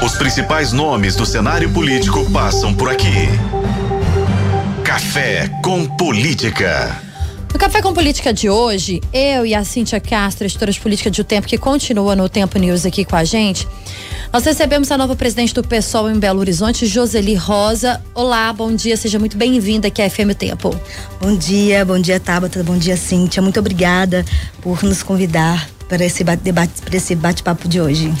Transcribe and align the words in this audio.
Os 0.00 0.14
principais 0.14 0.72
nomes 0.72 1.16
do 1.16 1.26
cenário 1.26 1.68
político 1.70 2.30
passam 2.30 2.72
por 2.72 2.88
aqui. 2.88 3.28
Café 4.84 5.48
com 5.62 5.86
Política. 5.86 7.02
No 7.52 7.58
Café 7.58 7.82
com 7.82 7.92
Política 7.92 8.32
de 8.32 8.48
hoje, 8.48 9.00
eu 9.12 9.44
e 9.44 9.56
a 9.56 9.64
Cíntia 9.64 9.98
Castro, 9.98 10.46
editora 10.46 10.70
de 10.70 10.78
política 10.78 11.10
de 11.10 11.20
O 11.20 11.24
Tempo, 11.24 11.48
que 11.48 11.58
continua 11.58 12.14
no 12.14 12.28
Tempo 12.28 12.58
News 12.60 12.86
aqui 12.86 13.04
com 13.04 13.16
a 13.16 13.24
gente, 13.24 13.66
nós 14.32 14.44
recebemos 14.44 14.90
a 14.92 14.96
nova 14.96 15.16
presidente 15.16 15.52
do 15.52 15.64
PSOL 15.64 16.08
em 16.08 16.18
Belo 16.18 16.38
Horizonte, 16.38 16.86
Joseli 16.86 17.34
Rosa. 17.34 18.00
Olá, 18.14 18.52
bom 18.52 18.72
dia, 18.72 18.96
seja 18.96 19.18
muito 19.18 19.36
bem-vinda 19.36 19.88
aqui 19.88 20.00
à 20.00 20.08
FM 20.08 20.32
Tempo. 20.38 20.78
Bom 21.20 21.36
dia, 21.36 21.84
bom 21.84 21.98
dia, 21.98 22.20
Tabata, 22.20 22.62
bom 22.62 22.78
dia, 22.78 22.96
Cíntia. 22.96 23.42
Muito 23.42 23.58
obrigada 23.58 24.24
por 24.62 24.84
nos 24.84 25.02
convidar 25.02 25.68
para 25.88 26.04
esse 26.04 26.22
debate, 26.22 26.82
para 26.82 26.96
esse 26.96 27.14
bate-papo 27.14 27.66
de 27.66 27.80
hoje. 27.80 28.12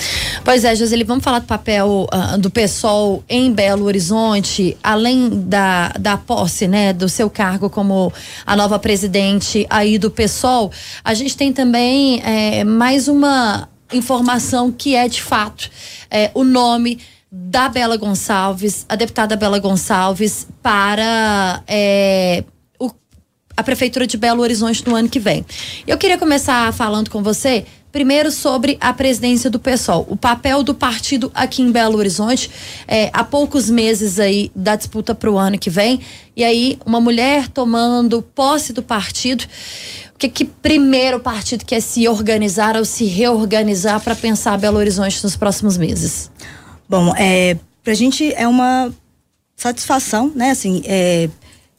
Pois 0.44 0.64
é, 0.64 0.74
Joseli, 0.74 1.04
vamos 1.04 1.22
falar 1.22 1.40
do 1.40 1.46
papel 1.46 2.08
uh, 2.12 2.38
do 2.38 2.50
PSOL 2.50 3.22
em 3.28 3.52
Belo 3.52 3.84
Horizonte, 3.84 4.76
além 4.82 5.28
da, 5.28 5.90
da 5.90 6.16
posse, 6.16 6.66
né, 6.66 6.92
do 6.92 7.08
seu 7.08 7.28
cargo 7.28 7.68
como 7.68 8.12
a 8.46 8.56
nova 8.56 8.78
presidente 8.78 9.66
aí 9.68 9.98
do 9.98 10.10
PSOL. 10.10 10.72
A 11.04 11.12
gente 11.14 11.36
tem 11.36 11.52
também 11.52 12.22
é, 12.24 12.64
mais 12.64 13.06
uma 13.06 13.68
informação 13.92 14.72
que 14.72 14.94
é 14.94 15.08
de 15.08 15.22
fato 15.22 15.70
é, 16.10 16.30
o 16.34 16.44
nome 16.44 16.98
da 17.30 17.68
Bela 17.68 17.96
Gonçalves, 17.96 18.86
a 18.88 18.96
deputada 18.96 19.36
Bela 19.36 19.58
Gonçalves, 19.58 20.46
para 20.62 21.62
é, 21.66 22.42
a 23.58 23.62
Prefeitura 23.64 24.06
de 24.06 24.16
Belo 24.16 24.40
Horizonte 24.40 24.86
no 24.86 24.94
ano 24.94 25.08
que 25.08 25.18
vem. 25.18 25.44
Eu 25.84 25.98
queria 25.98 26.16
começar 26.16 26.72
falando 26.72 27.10
com 27.10 27.22
você 27.22 27.66
Primeiro 27.90 28.30
sobre 28.30 28.76
a 28.82 28.92
presidência 28.92 29.48
do 29.48 29.58
PSOL, 29.58 30.06
o 30.10 30.16
papel 30.16 30.62
do 30.62 30.74
partido 30.74 31.32
aqui 31.34 31.62
em 31.62 31.72
Belo 31.72 31.96
Horizonte, 31.96 32.50
é, 32.86 33.08
há 33.14 33.24
poucos 33.24 33.70
meses 33.70 34.20
aí 34.20 34.52
da 34.54 34.76
disputa 34.76 35.14
para 35.14 35.30
o 35.30 35.38
ano 35.38 35.58
que 35.58 35.70
vem, 35.70 35.98
e 36.36 36.44
aí 36.44 36.78
uma 36.84 37.00
mulher 37.00 37.48
tomando 37.48 38.20
posse 38.20 38.74
do 38.74 38.82
partido. 38.82 39.44
O 40.14 40.18
que, 40.18 40.28
que 40.28 40.44
primeiro 40.44 41.16
o 41.16 41.20
partido 41.20 41.64
quer 41.64 41.80
se 41.80 42.06
organizar 42.06 42.76
ou 42.76 42.84
se 42.84 43.06
reorganizar 43.06 44.00
para 44.00 44.14
pensar 44.14 44.58
Belo 44.58 44.76
Horizonte 44.76 45.24
nos 45.24 45.34
próximos 45.34 45.78
meses? 45.78 46.30
Bom, 46.86 47.14
é, 47.16 47.56
para 47.82 47.94
a 47.94 47.96
gente 47.96 48.34
é 48.34 48.46
uma 48.46 48.92
satisfação, 49.56 50.30
né? 50.34 50.50
Assim, 50.50 50.82
é, 50.84 51.30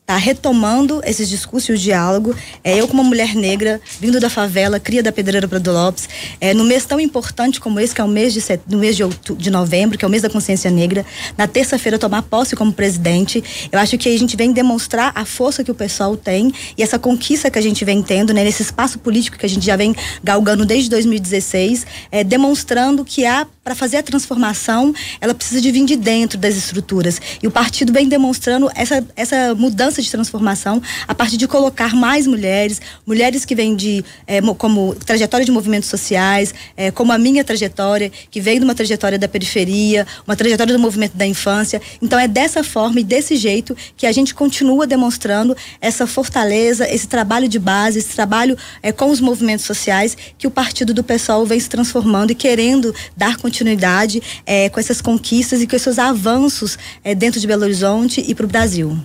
tá 0.09 0.17
retomando 0.17 1.03
esses 1.05 1.29
discursos 1.29 1.69
e 1.69 1.73
o 1.73 1.77
diálogo. 1.77 2.35
É, 2.63 2.79
eu, 2.79 2.87
como 2.87 3.03
mulher 3.03 3.35
negra, 3.35 3.79
vindo 4.01 4.19
da 4.19 4.27
favela, 4.27 4.79
cria 4.79 5.03
da 5.03 5.11
Pedreira 5.11 5.47
Prado 5.47 5.71
Lopes, 5.71 6.09
é, 6.41 6.51
no 6.51 6.63
mês 6.63 6.83
tão 6.83 6.99
importante 6.99 7.59
como 7.59 7.79
esse, 7.79 7.93
que 7.93 8.01
é 8.01 8.03
o 8.03 8.07
mês 8.07 8.33
de, 8.33 8.41
set... 8.41 8.59
no 8.67 8.79
mês 8.79 8.95
de, 8.95 9.03
outubro, 9.03 9.39
de 9.39 9.51
novembro, 9.51 9.99
que 9.99 10.03
é 10.03 10.07
o 10.07 10.09
mês 10.09 10.23
da 10.23 10.29
consciência 10.29 10.71
negra, 10.71 11.05
na 11.37 11.45
terça-feira 11.45 11.99
tomar 11.99 12.23
posse 12.23 12.55
como 12.55 12.73
presidente, 12.73 13.43
eu 13.71 13.77
acho 13.77 13.99
que 13.99 14.09
a 14.09 14.17
gente 14.17 14.35
vem 14.35 14.51
demonstrar 14.51 15.11
a 15.13 15.25
força 15.25 15.63
que 15.63 15.69
o 15.69 15.75
pessoal 15.75 16.17
tem 16.17 16.51
e 16.75 16.81
essa 16.81 16.97
conquista 16.97 17.51
que 17.51 17.59
a 17.59 17.61
gente 17.61 17.85
vem 17.85 18.01
tendo, 18.01 18.33
né, 18.33 18.43
nesse 18.43 18.63
espaço 18.63 18.97
político 18.97 19.37
que 19.37 19.45
a 19.45 19.49
gente 19.49 19.63
já 19.63 19.75
vem 19.75 19.95
galgando 20.23 20.65
desde 20.65 20.89
2016, 20.89 21.85
é, 22.11 22.23
demonstrando 22.23 23.05
que 23.05 23.27
há 23.27 23.45
para 23.63 23.75
fazer 23.75 23.97
a 23.97 24.03
transformação, 24.03 24.91
ela 25.21 25.35
precisa 25.35 25.61
de 25.61 25.71
vir 25.71 25.85
de 25.85 25.95
dentro 25.95 26.39
das 26.39 26.55
estruturas. 26.55 27.21
E 27.43 27.45
o 27.45 27.51
partido 27.51 27.93
vem 27.93 28.09
demonstrando 28.09 28.67
essa, 28.73 29.05
essa 29.15 29.53
mudança 29.53 29.98
de 30.01 30.11
transformação 30.11 30.81
a 31.07 31.15
partir 31.15 31.37
de 31.37 31.47
colocar 31.47 31.95
mais 31.95 32.27
mulheres, 32.27 32.81
mulheres 33.05 33.45
que 33.45 33.55
vêm 33.55 33.75
de 33.75 34.03
é, 34.27 34.41
como 34.57 34.95
trajetória 34.95 35.45
de 35.45 35.51
movimentos 35.51 35.89
sociais, 35.89 36.53
é, 36.75 36.91
como 36.91 37.11
a 37.11 37.17
minha 37.17 37.43
trajetória, 37.43 38.11
que 38.29 38.41
vem 38.41 38.59
de 38.59 38.65
uma 38.65 38.75
trajetória 38.75 39.17
da 39.17 39.27
periferia, 39.27 40.05
uma 40.25 40.35
trajetória 40.35 40.73
do 40.73 40.79
movimento 40.79 41.15
da 41.15 41.25
infância. 41.25 41.81
Então 42.01 42.19
é 42.19 42.27
dessa 42.27 42.63
forma 42.63 42.99
e 42.99 43.03
desse 43.03 43.35
jeito 43.35 43.75
que 43.97 44.05
a 44.05 44.11
gente 44.11 44.33
continua 44.33 44.85
demonstrando 44.85 45.55
essa 45.81 46.05
fortaleza, 46.07 46.89
esse 46.89 47.07
trabalho 47.07 47.47
de 47.47 47.59
base, 47.59 47.99
esse 47.99 48.15
trabalho 48.15 48.57
é, 48.81 48.91
com 48.91 49.09
os 49.09 49.19
movimentos 49.19 49.65
sociais 49.65 50.15
que 50.37 50.47
o 50.47 50.51
partido 50.51 50.93
do 50.93 51.03
pessoal 51.03 51.45
vem 51.45 51.59
se 51.59 51.69
transformando 51.69 52.31
e 52.31 52.35
querendo 52.35 52.93
dar 53.15 53.37
continuidade 53.37 54.21
é, 54.45 54.69
com 54.69 54.79
essas 54.79 55.01
conquistas 55.01 55.61
e 55.61 55.67
com 55.67 55.75
esses 55.75 55.99
avanços 55.99 56.77
é, 57.03 57.13
dentro 57.15 57.39
de 57.39 57.47
Belo 57.47 57.63
Horizonte 57.63 58.23
e 58.25 58.33
para 58.35 58.45
o 58.45 58.49
Brasil. 58.49 58.97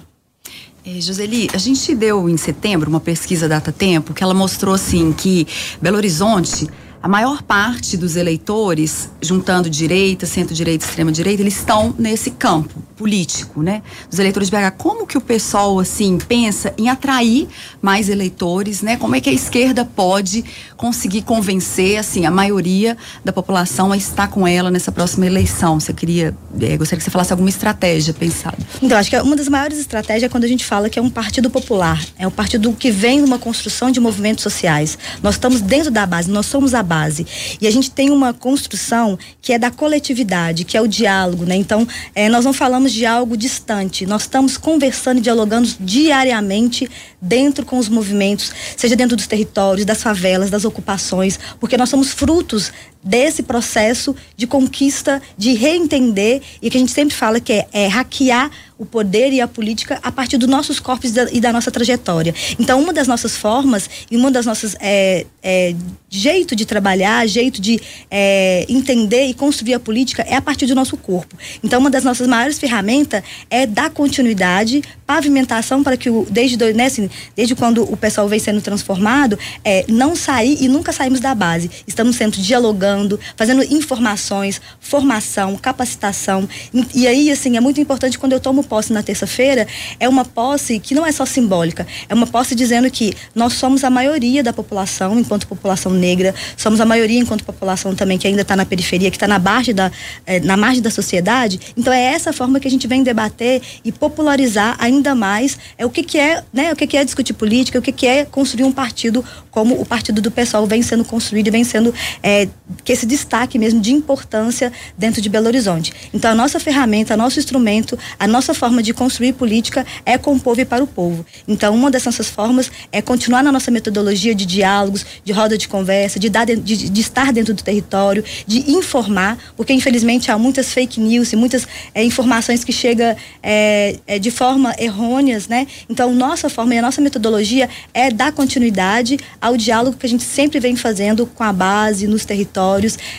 É, 0.86 1.00
Joseli, 1.00 1.48
a 1.54 1.56
gente 1.56 1.94
deu 1.94 2.28
em 2.28 2.36
setembro 2.36 2.90
uma 2.90 3.00
pesquisa 3.00 3.48
Data 3.48 3.72
Tempo 3.72 4.12
que 4.12 4.22
ela 4.22 4.34
mostrou 4.34 4.74
assim 4.74 5.14
que 5.14 5.46
Belo 5.80 5.96
Horizonte 5.96 6.68
a 7.04 7.08
maior 7.08 7.42
parte 7.42 7.98
dos 7.98 8.16
eleitores, 8.16 9.10
juntando 9.20 9.68
direita, 9.68 10.24
centro-direita, 10.24 10.86
extrema-direita, 10.86 11.42
eles 11.42 11.58
estão 11.58 11.94
nesse 11.98 12.30
campo 12.30 12.82
político, 12.96 13.60
né? 13.60 13.82
Dos 14.08 14.18
eleitores 14.18 14.48
de 14.48 14.56
BH. 14.56 14.70
Como 14.78 15.06
que 15.06 15.18
o 15.18 15.20
pessoal, 15.20 15.78
assim, 15.78 16.16
pensa 16.16 16.72
em 16.78 16.88
atrair 16.88 17.46
mais 17.82 18.08
eleitores, 18.08 18.80
né? 18.80 18.96
Como 18.96 19.14
é 19.14 19.20
que 19.20 19.28
a 19.28 19.32
esquerda 19.34 19.84
pode 19.84 20.42
conseguir 20.78 21.22
convencer, 21.22 21.98
assim, 21.98 22.24
a 22.24 22.30
maioria 22.30 22.96
da 23.22 23.34
população 23.34 23.92
a 23.92 23.98
estar 23.98 24.28
com 24.28 24.48
ela 24.48 24.70
nessa 24.70 24.90
próxima 24.90 25.26
eleição? 25.26 25.78
Você 25.78 25.92
queria, 25.92 26.34
é, 26.58 26.74
gostaria 26.78 27.00
que 27.00 27.04
você 27.04 27.10
falasse 27.10 27.34
alguma 27.34 27.50
estratégia 27.50 28.14
pensada. 28.14 28.56
Então, 28.80 28.96
acho 28.96 29.10
que 29.10 29.20
uma 29.20 29.36
das 29.36 29.48
maiores 29.48 29.78
estratégias 29.78 30.22
é 30.22 30.28
quando 30.30 30.44
a 30.44 30.48
gente 30.48 30.64
fala 30.64 30.88
que 30.88 30.98
é 30.98 31.02
um 31.02 31.10
partido 31.10 31.50
popular, 31.50 32.02
é 32.18 32.26
um 32.26 32.30
partido 32.30 32.72
que 32.72 32.90
vem 32.90 33.18
de 33.18 33.26
uma 33.26 33.38
construção 33.38 33.90
de 33.90 34.00
movimentos 34.00 34.42
sociais. 34.42 34.96
Nós 35.22 35.34
estamos 35.34 35.60
dentro 35.60 35.90
da 35.90 36.06
base, 36.06 36.30
nós 36.30 36.46
somos 36.46 36.72
a 36.72 36.82
base 36.82 36.93
base. 36.94 37.26
E 37.60 37.66
a 37.66 37.70
gente 37.70 37.90
tem 37.90 38.10
uma 38.10 38.32
construção 38.32 39.18
que 39.42 39.52
é 39.52 39.58
da 39.58 39.70
coletividade, 39.70 40.64
que 40.64 40.76
é 40.76 40.80
o 40.80 40.86
diálogo, 40.86 41.44
né? 41.44 41.56
Então, 41.56 41.86
é, 42.14 42.28
nós 42.28 42.44
não 42.44 42.52
falamos 42.52 42.92
de 42.92 43.04
algo 43.04 43.36
distante, 43.36 44.06
nós 44.06 44.22
estamos 44.22 44.56
conversando 44.56 45.18
e 45.18 45.20
dialogando 45.20 45.68
diariamente 45.80 46.88
dentro 47.20 47.66
com 47.66 47.78
os 47.78 47.88
movimentos, 47.88 48.52
seja 48.76 48.94
dentro 48.94 49.16
dos 49.16 49.26
territórios, 49.26 49.84
das 49.84 50.02
favelas, 50.02 50.50
das 50.50 50.64
ocupações, 50.64 51.38
porque 51.58 51.76
nós 51.76 51.88
somos 51.88 52.12
frutos 52.12 52.72
desse 53.04 53.42
processo 53.42 54.16
de 54.36 54.46
conquista, 54.46 55.20
de 55.36 55.52
reentender, 55.52 56.40
e 56.62 56.70
que 56.70 56.76
a 56.76 56.80
gente 56.80 56.92
sempre 56.92 57.14
fala 57.14 57.38
que 57.38 57.52
é, 57.52 57.66
é 57.72 57.86
hackear 57.86 58.50
o 58.76 58.84
poder 58.84 59.32
e 59.32 59.40
a 59.40 59.46
política 59.46 60.00
a 60.02 60.10
partir 60.10 60.36
dos 60.36 60.48
nossos 60.48 60.80
corpos 60.80 61.12
da, 61.12 61.30
e 61.32 61.40
da 61.40 61.52
nossa 61.52 61.70
trajetória. 61.70 62.34
Então, 62.58 62.80
uma 62.80 62.92
das 62.92 63.06
nossas 63.06 63.36
formas 63.36 63.88
e 64.10 64.16
uma 64.16 64.30
das 64.30 64.46
nossas 64.46 64.76
é, 64.80 65.26
é, 65.42 65.74
jeito 66.10 66.56
de 66.56 66.64
trabalhar, 66.66 67.26
jeito 67.26 67.60
de 67.60 67.80
é, 68.10 68.66
entender 68.68 69.26
e 69.26 69.34
construir 69.34 69.74
a 69.74 69.80
política 69.80 70.22
é 70.22 70.34
a 70.34 70.42
partir 70.42 70.66
do 70.66 70.74
nosso 70.74 70.96
corpo. 70.96 71.36
Então, 71.62 71.80
uma 71.80 71.90
das 71.90 72.02
nossas 72.02 72.26
maiores 72.26 72.58
ferramentas 72.58 73.22
é 73.48 73.66
dar 73.66 73.90
continuidade, 73.90 74.82
pavimentação 75.06 75.82
para 75.82 75.96
que 75.96 76.10
o, 76.10 76.26
desde 76.28 76.56
né, 76.72 76.86
assim, 76.86 77.08
desde 77.36 77.54
quando 77.54 77.82
o 77.82 77.96
pessoal 77.96 78.28
vem 78.28 78.38
sendo 78.38 78.60
transformado, 78.60 79.38
é, 79.64 79.84
não 79.88 80.16
sair 80.16 80.58
e 80.60 80.68
nunca 80.68 80.92
saímos 80.92 81.20
da 81.20 81.34
base. 81.34 81.70
Estamos 81.86 82.16
sempre 82.16 82.40
dialogando, 82.40 82.93
fazendo 83.36 83.62
informações, 83.62 84.60
formação, 84.80 85.56
capacitação. 85.56 86.48
E, 86.94 87.06
aí, 87.06 87.30
assim, 87.30 87.56
é 87.56 87.60
muito 87.60 87.80
importante 87.80 88.18
quando 88.18 88.32
eu 88.32 88.40
tomo 88.40 88.62
posse 88.62 88.92
na 88.92 89.02
terça-feira, 89.02 89.66
é 89.98 90.08
uma 90.08 90.24
posse 90.24 90.78
que 90.78 90.94
não 90.94 91.06
é 91.06 91.12
só 91.12 91.24
simbólica, 91.24 91.86
é 92.08 92.14
uma 92.14 92.26
posse 92.26 92.54
dizendo 92.54 92.90
que 92.90 93.14
nós 93.34 93.54
somos 93.54 93.84
a 93.84 93.90
maioria 93.90 94.42
da 94.42 94.52
população, 94.52 95.18
enquanto 95.18 95.46
população 95.46 95.92
negra, 95.92 96.34
somos 96.56 96.80
a 96.80 96.84
maioria 96.84 97.18
enquanto 97.18 97.44
população 97.44 97.94
também 97.94 98.18
que 98.18 98.26
ainda 98.26 98.42
está 98.42 98.56
na 98.56 98.64
periferia, 98.64 99.10
que 99.10 99.16
está 99.16 99.28
na 99.28 99.38
margem 99.38 99.74
da, 99.74 99.90
é, 100.26 100.40
na 100.40 100.56
margem 100.56 100.82
da 100.82 100.90
sociedade. 100.90 101.60
Então 101.76 101.92
é 101.92 102.02
essa 102.02 102.32
forma 102.32 102.60
que 102.60 102.68
a 102.68 102.70
gente 102.70 102.86
vem 102.86 103.02
debater 103.02 103.62
e 103.84 103.92
popularizar 103.92 104.76
ainda 104.78 105.14
mais 105.14 105.58
é 105.78 105.84
o 105.84 105.90
que, 105.90 106.02
que 106.02 106.18
é, 106.18 106.42
né, 106.52 106.72
o 106.72 106.76
que, 106.76 106.86
que 106.86 106.96
é 106.96 107.04
discutir 107.04 107.34
política, 107.34 107.78
o 107.78 107.82
que, 107.82 107.92
que 107.92 108.06
é 108.06 108.24
construir 108.24 108.64
um 108.64 108.72
partido 108.72 109.24
como 109.50 109.80
o 109.80 109.86
partido 109.86 110.20
do 110.20 110.30
pessoal 110.30 110.66
vem 110.66 110.82
sendo 110.82 111.04
construído 111.04 111.46
e 111.46 111.50
vem 111.50 111.62
sendo 111.62 111.94
é, 112.22 112.48
que 112.84 112.92
esse 112.92 113.06
destaque 113.06 113.58
mesmo 113.58 113.80
de 113.80 113.92
importância 113.92 114.70
dentro 114.96 115.20
de 115.20 115.28
Belo 115.28 115.46
Horizonte. 115.46 115.92
Então 116.12 116.30
a 116.30 116.34
nossa 116.34 116.60
ferramenta, 116.60 117.16
nosso 117.16 117.38
instrumento, 117.38 117.98
a 118.18 118.28
nossa 118.28 118.52
forma 118.52 118.82
de 118.82 118.92
construir 118.92 119.32
política 119.32 119.86
é 120.04 120.18
com 120.18 120.34
o 120.34 120.40
povo 120.40 120.60
e 120.60 120.64
para 120.64 120.84
o 120.84 120.86
povo. 120.86 121.24
Então 121.48 121.74
uma 121.74 121.90
das 121.90 122.04
nossas 122.04 122.28
formas 122.28 122.70
é 122.92 123.00
continuar 123.00 123.42
na 123.42 123.50
nossa 123.50 123.70
metodologia 123.70 124.34
de 124.34 124.44
diálogos, 124.44 125.06
de 125.24 125.32
roda 125.32 125.56
de 125.56 125.66
conversa, 125.66 126.20
de, 126.20 126.28
dar, 126.28 126.44
de, 126.44 126.54
de 126.54 127.00
estar 127.00 127.32
dentro 127.32 127.54
do 127.54 127.62
território, 127.62 128.22
de 128.46 128.70
informar, 128.70 129.38
porque 129.56 129.72
infelizmente 129.72 130.30
há 130.30 130.38
muitas 130.38 130.72
fake 130.72 131.00
news 131.00 131.32
e 131.32 131.36
muitas 131.36 131.66
é, 131.94 132.04
informações 132.04 132.62
que 132.62 132.72
chegam 132.72 133.16
é, 133.42 133.96
é, 134.06 134.18
de 134.18 134.30
forma 134.30 134.74
errôneas, 134.78 135.48
né? 135.48 135.66
Então 135.88 136.14
nossa 136.14 136.50
forma 136.50 136.74
e 136.74 136.78
a 136.78 136.82
nossa 136.82 137.00
metodologia 137.00 137.68
é 137.94 138.10
dar 138.10 138.32
continuidade 138.32 139.18
ao 139.40 139.56
diálogo 139.56 139.96
que 139.96 140.06
a 140.06 140.08
gente 140.08 140.24
sempre 140.24 140.60
vem 140.60 140.76
fazendo 140.76 141.26
com 141.26 141.42
a 141.42 141.52
base, 141.52 142.06
nos 142.06 142.24
territórios 142.24 142.73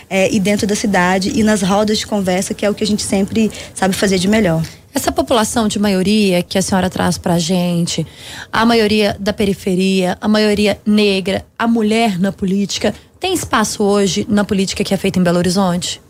é, 0.09 0.33
e 0.33 0.39
dentro 0.39 0.65
da 0.65 0.75
cidade 0.75 1.31
e 1.35 1.43
nas 1.43 1.61
rodas 1.61 1.99
de 1.99 2.07
conversa, 2.07 2.53
que 2.53 2.65
é 2.65 2.69
o 2.69 2.73
que 2.73 2.83
a 2.83 2.87
gente 2.87 3.03
sempre 3.03 3.51
sabe 3.73 3.93
fazer 3.93 4.17
de 4.17 4.27
melhor. 4.27 4.63
Essa 4.93 5.11
população 5.11 5.67
de 5.67 5.77
maioria 5.77 6.41
que 6.41 6.57
a 6.57 6.61
senhora 6.61 6.89
traz 6.89 7.17
pra 7.17 7.37
gente, 7.37 8.07
a 8.51 8.65
maioria 8.65 9.15
da 9.19 9.33
periferia, 9.33 10.17
a 10.21 10.27
maioria 10.27 10.79
negra, 10.85 11.45
a 11.59 11.67
mulher 11.67 12.17
na 12.17 12.31
política, 12.31 12.93
tem 13.19 13.33
espaço 13.33 13.83
hoje 13.83 14.25
na 14.29 14.45
política 14.45 14.83
que 14.83 14.93
é 14.93 14.97
feita 14.97 15.19
em 15.19 15.23
Belo 15.23 15.37
Horizonte? 15.37 16.01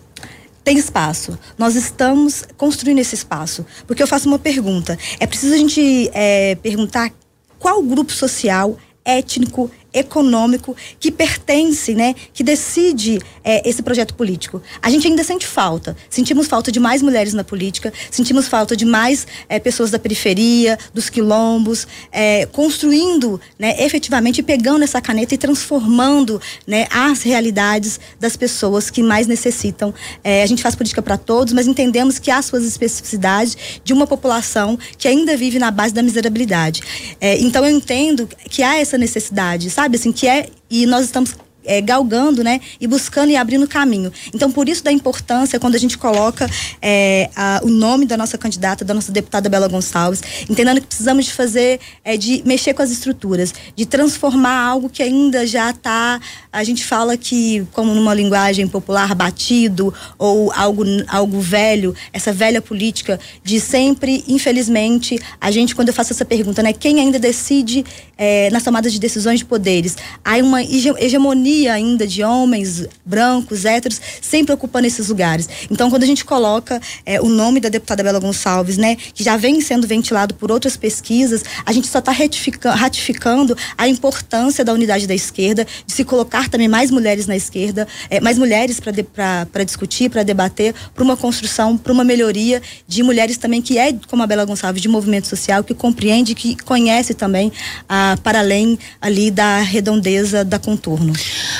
tem 0.65 0.79
espaço. 0.79 1.37
Nós 1.59 1.75
estamos 1.75 2.43
construindo 2.57 2.97
esse 2.97 3.13
espaço. 3.13 3.63
Porque 3.85 4.01
eu 4.01 4.07
faço 4.07 4.27
uma 4.27 4.39
pergunta. 4.39 4.97
É 5.19 5.27
preciso 5.27 5.53
a 5.53 5.57
gente 5.57 6.09
é, 6.11 6.55
perguntar 6.55 7.13
qual 7.59 7.81
grupo 7.83 8.11
social, 8.11 8.75
étnico, 9.05 9.69
econômico 9.95 10.75
que 10.99 11.11
pertence, 11.11 11.95
né, 11.95 12.13
que 12.33 12.43
decide 12.43 13.19
é, 13.43 13.67
esse 13.67 13.81
projeto 13.81 14.13
político. 14.13 14.61
A 14.81 14.89
gente 14.89 15.07
ainda 15.07 15.23
sente 15.23 15.47
falta. 15.47 15.95
Sentimos 16.09 16.47
falta 16.47 16.71
de 16.71 16.79
mais 16.79 17.01
mulheres 17.01 17.33
na 17.33 17.43
política, 17.43 17.91
sentimos 18.11 18.47
falta 18.47 18.75
de 18.75 18.85
mais 18.85 19.25
é, 19.47 19.59
pessoas 19.59 19.91
da 19.91 19.99
periferia, 19.99 20.77
dos 20.93 21.09
quilombos, 21.09 21.87
é, 22.11 22.45
construindo, 22.47 23.39
né, 23.57 23.75
efetivamente 23.83 24.43
pegando 24.43 24.83
essa 24.83 24.99
caneta 24.99 25.33
e 25.33 25.37
transformando, 25.37 26.41
né, 26.67 26.87
as 26.91 27.21
realidades 27.23 27.99
das 28.19 28.35
pessoas 28.35 28.89
que 28.89 29.01
mais 29.01 29.27
necessitam. 29.27 29.93
É, 30.23 30.43
a 30.43 30.45
gente 30.45 30.61
faz 30.61 30.75
política 30.75 31.01
para 31.01 31.17
todos, 31.17 31.53
mas 31.53 31.67
entendemos 31.67 32.19
que 32.19 32.31
há 32.31 32.41
suas 32.41 32.65
especificidades 32.65 33.57
de 33.83 33.93
uma 33.93 34.07
população 34.07 34.77
que 34.97 35.07
ainda 35.07 35.37
vive 35.37 35.59
na 35.59 35.71
base 35.71 35.93
da 35.93 36.01
miserabilidade. 36.01 36.81
É, 37.21 37.39
então 37.39 37.63
eu 37.63 37.71
entendo 37.71 38.27
que 38.49 38.63
há 38.63 38.77
essa 38.77 38.97
necessidade, 38.97 39.69
sabe? 39.69 39.84
Sabe? 39.85 39.97
Assim, 39.97 40.11
que 40.11 40.27
é. 40.27 40.49
E 40.69 40.85
nós 40.85 41.05
estamos 41.05 41.35
é, 41.65 41.81
galgando, 41.81 42.43
né? 42.43 42.61
E 42.79 42.87
buscando 42.87 43.31
e 43.31 43.35
abrindo 43.35 43.67
caminho. 43.67 44.11
Então, 44.33 44.51
por 44.51 44.69
isso 44.69 44.83
da 44.83 44.91
importância 44.91 45.59
quando 45.59 45.75
a 45.75 45.77
gente 45.77 45.97
coloca 45.97 46.49
é, 46.81 47.29
a, 47.35 47.61
o 47.63 47.69
nome 47.69 48.05
da 48.05 48.15
nossa 48.15 48.37
candidata, 48.37 48.85
da 48.85 48.93
nossa 48.93 49.11
deputada 49.11 49.49
Bela 49.49 49.67
Gonçalves, 49.67 50.21
entendendo 50.49 50.81
que 50.81 50.87
precisamos 50.87 51.25
de 51.25 51.33
fazer, 51.33 51.79
é, 52.03 52.15
de 52.17 52.41
mexer 52.45 52.73
com 52.73 52.81
as 52.81 52.91
estruturas, 52.91 53.53
de 53.75 53.85
transformar 53.85 54.65
algo 54.65 54.89
que 54.89 55.01
ainda 55.01 55.45
já 55.45 55.69
está, 55.71 56.19
a 56.51 56.63
gente 56.63 56.85
fala 56.85 57.17
que, 57.17 57.65
como 57.71 57.93
numa 57.93 58.13
linguagem 58.13 58.67
popular, 58.67 59.13
batido 59.15 59.93
ou 60.17 60.51
algo, 60.51 60.83
algo 61.07 61.39
velho, 61.39 61.95
essa 62.13 62.31
velha 62.31 62.61
política 62.61 63.19
de 63.43 63.59
sempre, 63.59 64.23
infelizmente, 64.27 65.19
a 65.39 65.51
gente, 65.51 65.75
quando 65.75 65.89
eu 65.89 65.93
faço 65.93 66.13
essa 66.13 66.25
pergunta, 66.25 66.61
né? 66.61 66.73
Quem 66.73 66.99
ainda 66.99 67.19
decide 67.19 67.85
é, 68.17 68.49
nas 68.51 68.63
tomadas 68.63 68.93
de 68.93 68.99
decisões 68.99 69.39
de 69.39 69.45
poderes? 69.45 69.97
Há 70.23 70.35
uma 70.37 70.61
hegemonia 70.63 71.54
ainda 71.67 72.05
de 72.05 72.23
homens 72.23 72.85
brancos, 73.05 73.65
héteros, 73.65 74.01
sempre 74.21 74.53
ocupando 74.53 74.87
esses 74.87 75.07
lugares. 75.07 75.47
Então, 75.69 75.89
quando 75.89 76.03
a 76.03 76.05
gente 76.05 76.25
coloca 76.25 76.81
é, 77.05 77.21
o 77.21 77.29
nome 77.29 77.59
da 77.59 77.69
deputada 77.69 78.03
Bela 78.03 78.19
Gonçalves, 78.19 78.77
né, 78.77 78.95
que 78.95 79.23
já 79.23 79.37
vem 79.37 79.61
sendo 79.61 79.87
ventilado 79.87 80.33
por 80.35 80.51
outras 80.51 80.75
pesquisas, 80.75 81.43
a 81.65 81.71
gente 81.71 81.87
só 81.87 81.99
está 81.99 82.11
ratificando 82.11 83.57
a 83.77 83.87
importância 83.87 84.63
da 84.63 84.73
unidade 84.73 85.07
da 85.07 85.15
esquerda, 85.15 85.65
de 85.85 85.93
se 85.93 86.03
colocar 86.03 86.49
também 86.49 86.67
mais 86.67 86.91
mulheres 86.91 87.27
na 87.27 87.35
esquerda, 87.35 87.87
é, 88.09 88.19
mais 88.19 88.37
mulheres 88.37 88.79
para 88.79 89.63
discutir, 89.63 90.09
para 90.09 90.23
debater, 90.23 90.73
para 90.93 91.03
uma 91.03 91.17
construção, 91.17 91.77
para 91.77 91.93
uma 91.93 92.03
melhoria 92.03 92.61
de 92.87 93.03
mulheres 93.03 93.37
também 93.37 93.61
que 93.61 93.77
é, 93.77 93.93
como 94.07 94.23
a 94.23 94.27
Bela 94.27 94.45
Gonçalves, 94.45 94.81
de 94.81 94.87
movimento 94.87 95.27
social, 95.27 95.63
que 95.63 95.73
compreende, 95.73 96.35
que 96.35 96.55
conhece 96.63 97.13
também, 97.13 97.51
ah, 97.87 98.17
para 98.23 98.39
além 98.39 98.77
ali 99.01 99.31
da 99.31 99.59
redondeza 99.59 100.43
da 100.43 100.59
contorno. 100.59 101.13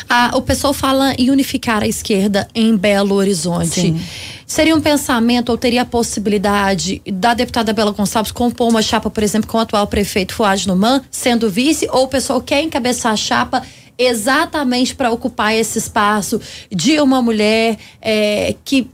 Ah, 0.09 0.31
o 0.35 0.41
pessoal 0.41 0.73
fala 0.73 1.13
em 1.17 1.29
unificar 1.31 1.83
a 1.83 1.87
esquerda 1.87 2.47
em 2.53 2.75
Belo 2.75 3.15
Horizonte. 3.15 3.81
Sim. 3.81 4.01
Seria 4.45 4.75
um 4.75 4.81
pensamento 4.81 5.49
ou 5.49 5.57
teria 5.57 5.81
a 5.81 5.85
possibilidade 5.85 7.01
da 7.11 7.33
deputada 7.33 7.73
Bela 7.73 7.91
Gonçalves 7.91 8.31
compor 8.31 8.69
uma 8.69 8.81
chapa, 8.81 9.09
por 9.09 9.23
exemplo, 9.23 9.49
com 9.49 9.57
o 9.57 9.61
atual 9.61 9.87
prefeito 9.87 10.33
Fuad 10.33 10.67
Numan, 10.67 11.01
sendo 11.09 11.49
vice, 11.49 11.87
ou 11.91 12.03
o 12.03 12.07
pessoal 12.07 12.39
quer 12.41 12.61
encabeçar 12.61 13.13
a 13.13 13.17
chapa 13.17 13.63
exatamente 13.97 14.93
para 14.93 15.11
ocupar 15.11 15.55
esse 15.55 15.79
espaço 15.79 16.39
de 16.69 16.99
uma 16.99 17.21
mulher 17.21 17.77
é, 18.01 18.55
que 18.63 18.87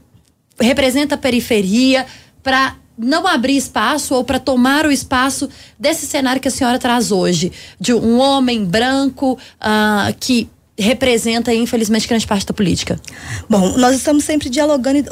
representa 0.58 1.16
a 1.16 1.18
periferia, 1.18 2.06
para 2.42 2.76
não 2.96 3.26
abrir 3.26 3.56
espaço 3.56 4.14
ou 4.14 4.24
para 4.24 4.38
tomar 4.38 4.86
o 4.86 4.90
espaço 4.90 5.48
desse 5.78 6.06
cenário 6.06 6.40
que 6.40 6.48
a 6.48 6.50
senhora 6.50 6.78
traz 6.78 7.10
hoje, 7.10 7.52
de 7.80 7.92
um 7.94 8.18
homem 8.18 8.64
branco 8.64 9.32
uh, 9.32 10.14
que 10.20 10.48
representa, 10.78 11.52
infelizmente, 11.52 12.08
grande 12.08 12.26
parte 12.26 12.46
da 12.46 12.54
política? 12.54 12.98
Bom, 13.48 13.76
nós 13.76 13.94
estamos 13.94 14.24
sempre 14.24 14.48
dialogando, 14.48 15.04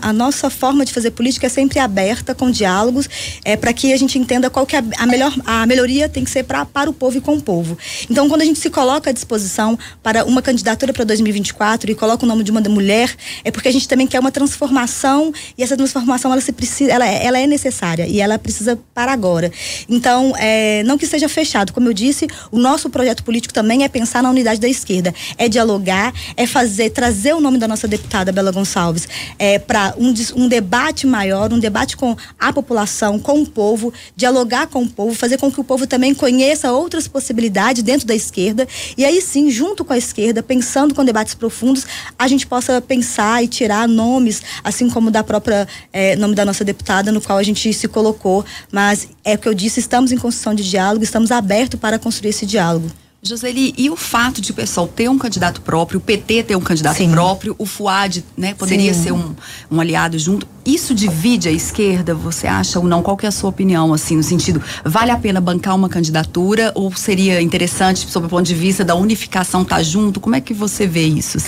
a 0.00 0.12
nossa 0.12 0.48
forma 0.48 0.84
de 0.84 0.92
fazer 0.92 1.10
política 1.10 1.46
é 1.46 1.50
sempre 1.50 1.78
aberta, 1.78 2.34
com 2.34 2.50
diálogos, 2.50 3.08
é, 3.44 3.54
para 3.54 3.72
que 3.72 3.92
a 3.92 3.96
gente 3.98 4.18
entenda 4.18 4.48
qual 4.48 4.64
que 4.64 4.74
é 4.74 4.82
a, 4.96 5.06
melhor, 5.06 5.34
a 5.44 5.66
melhoria 5.66 6.08
tem 6.08 6.24
que 6.24 6.30
ser 6.30 6.44
pra, 6.44 6.64
para 6.64 6.88
o 6.88 6.92
povo 6.92 7.18
e 7.18 7.20
com 7.20 7.34
o 7.34 7.40
povo. 7.40 7.76
Então, 8.10 8.28
quando 8.28 8.40
a 8.40 8.44
gente 8.46 8.58
se 8.58 8.70
coloca 8.70 9.10
à 9.10 9.12
disposição 9.12 9.78
para 10.02 10.24
uma 10.24 10.40
candidatura 10.40 10.92
para 10.92 11.04
2024 11.04 11.90
e 11.90 11.94
coloca 11.94 12.24
o 12.24 12.28
nome 12.28 12.42
de 12.42 12.50
uma 12.50 12.62
mulher, 12.62 13.14
é 13.44 13.50
porque 13.50 13.68
a 13.68 13.72
gente 13.72 13.86
também 13.86 14.06
quer 14.06 14.18
uma 14.18 14.32
transformação 14.32 15.32
e 15.56 15.62
essa 15.62 15.76
transformação 15.76 16.32
ela, 16.32 16.40
se 16.40 16.52
precisa, 16.52 16.90
ela, 16.90 17.06
ela 17.06 17.38
é 17.38 17.46
necessária 17.46 18.06
e 18.06 18.20
ela 18.20 18.38
precisa 18.38 18.78
para 18.94 19.12
agora. 19.12 19.52
Então, 19.86 20.32
é, 20.38 20.82
não 20.84 20.96
que 20.96 21.06
seja 21.06 21.28
fechado, 21.28 21.74
como 21.74 21.88
eu 21.88 21.92
disse, 21.92 22.26
o 22.50 22.58
nosso 22.58 22.88
projeto 22.88 23.22
político 23.22 23.52
também 23.52 23.84
é 23.84 23.88
pensar 23.88 24.22
na 24.22 24.30
unidade 24.30 24.58
da 24.58 24.68
esquerda 24.68 24.93
esquerda, 24.94 25.14
é 25.36 25.48
dialogar, 25.48 26.12
é 26.36 26.46
fazer, 26.46 26.90
trazer 26.90 27.34
o 27.34 27.40
nome 27.40 27.58
da 27.58 27.66
nossa 27.66 27.88
deputada 27.88 28.32
Bela 28.32 28.52
Gonçalves 28.52 29.08
é, 29.38 29.58
para 29.58 29.94
um, 29.98 30.14
um 30.36 30.48
debate 30.48 31.06
maior, 31.06 31.52
um 31.52 31.58
debate 31.58 31.96
com 31.96 32.16
a 32.38 32.52
população, 32.52 33.18
com 33.18 33.42
o 33.42 33.46
povo, 33.46 33.92
dialogar 34.16 34.66
com 34.68 34.82
o 34.82 34.88
povo, 34.88 35.14
fazer 35.14 35.38
com 35.38 35.50
que 35.50 35.60
o 35.60 35.64
povo 35.64 35.86
também 35.86 36.14
conheça 36.14 36.72
outras 36.72 37.08
possibilidades 37.08 37.82
dentro 37.82 38.06
da 38.06 38.14
esquerda 38.14 38.66
e 38.96 39.04
aí 39.04 39.20
sim, 39.20 39.50
junto 39.50 39.84
com 39.84 39.92
a 39.92 39.98
esquerda, 39.98 40.42
pensando 40.42 40.94
com 40.94 41.04
debates 41.04 41.34
profundos, 41.34 41.86
a 42.18 42.28
gente 42.28 42.46
possa 42.46 42.80
pensar 42.80 43.42
e 43.42 43.48
tirar 43.48 43.88
nomes, 43.88 44.42
assim 44.62 44.88
como 44.88 45.10
da 45.10 45.24
própria 45.24 45.66
é, 45.92 46.16
nome 46.16 46.34
da 46.34 46.44
nossa 46.44 46.64
deputada, 46.64 47.10
no 47.10 47.20
qual 47.20 47.38
a 47.38 47.42
gente 47.42 47.72
se 47.72 47.88
colocou. 47.88 48.44
Mas 48.70 49.08
é 49.24 49.34
o 49.34 49.38
que 49.38 49.48
eu 49.48 49.54
disse, 49.54 49.80
estamos 49.80 50.12
em 50.12 50.18
construção 50.18 50.54
de 50.54 50.68
diálogo, 50.68 51.04
estamos 51.04 51.30
abertos 51.30 51.80
para 51.80 51.98
construir 51.98 52.30
esse 52.30 52.46
diálogo. 52.46 53.03
Joseli, 53.26 53.72
e 53.78 53.88
o 53.88 53.96
fato 53.96 54.38
de 54.38 54.50
o 54.50 54.54
pessoal 54.54 54.86
ter 54.86 55.08
um 55.08 55.16
candidato 55.16 55.62
próprio, 55.62 55.96
o 55.98 56.00
PT 56.02 56.42
ter 56.42 56.56
um 56.56 56.60
candidato 56.60 56.98
Sim. 56.98 57.10
próprio, 57.10 57.54
o 57.56 57.64
FUAD, 57.64 58.22
né, 58.36 58.52
poderia 58.52 58.92
Sim. 58.92 59.02
ser 59.02 59.12
um, 59.12 59.34
um 59.70 59.80
aliado 59.80 60.18
junto. 60.18 60.46
Isso 60.64 60.94
divide 60.94 61.48
a 61.48 61.52
esquerda, 61.52 62.14
você 62.14 62.46
acha 62.46 62.78
ou 62.78 62.84
não? 62.84 63.02
Qual 63.02 63.16
que 63.16 63.24
é 63.24 63.28
a 63.30 63.32
sua 63.32 63.48
opinião, 63.48 63.94
assim, 63.94 64.16
no 64.16 64.22
sentido, 64.22 64.62
vale 64.84 65.10
a 65.10 65.16
pena 65.16 65.40
bancar 65.40 65.74
uma 65.74 65.88
candidatura 65.88 66.70
ou 66.74 66.94
seria 66.94 67.40
interessante, 67.40 68.06
sob 68.10 68.26
o 68.26 68.28
ponto 68.28 68.44
de 68.44 68.54
vista 68.54 68.84
da 68.84 68.94
unificação, 68.94 69.62
estar 69.62 69.76
tá 69.76 69.82
junto? 69.82 70.20
Como 70.20 70.36
é 70.36 70.40
que 70.40 70.52
você 70.52 70.86
vê 70.86 71.06
isso? 71.06 71.38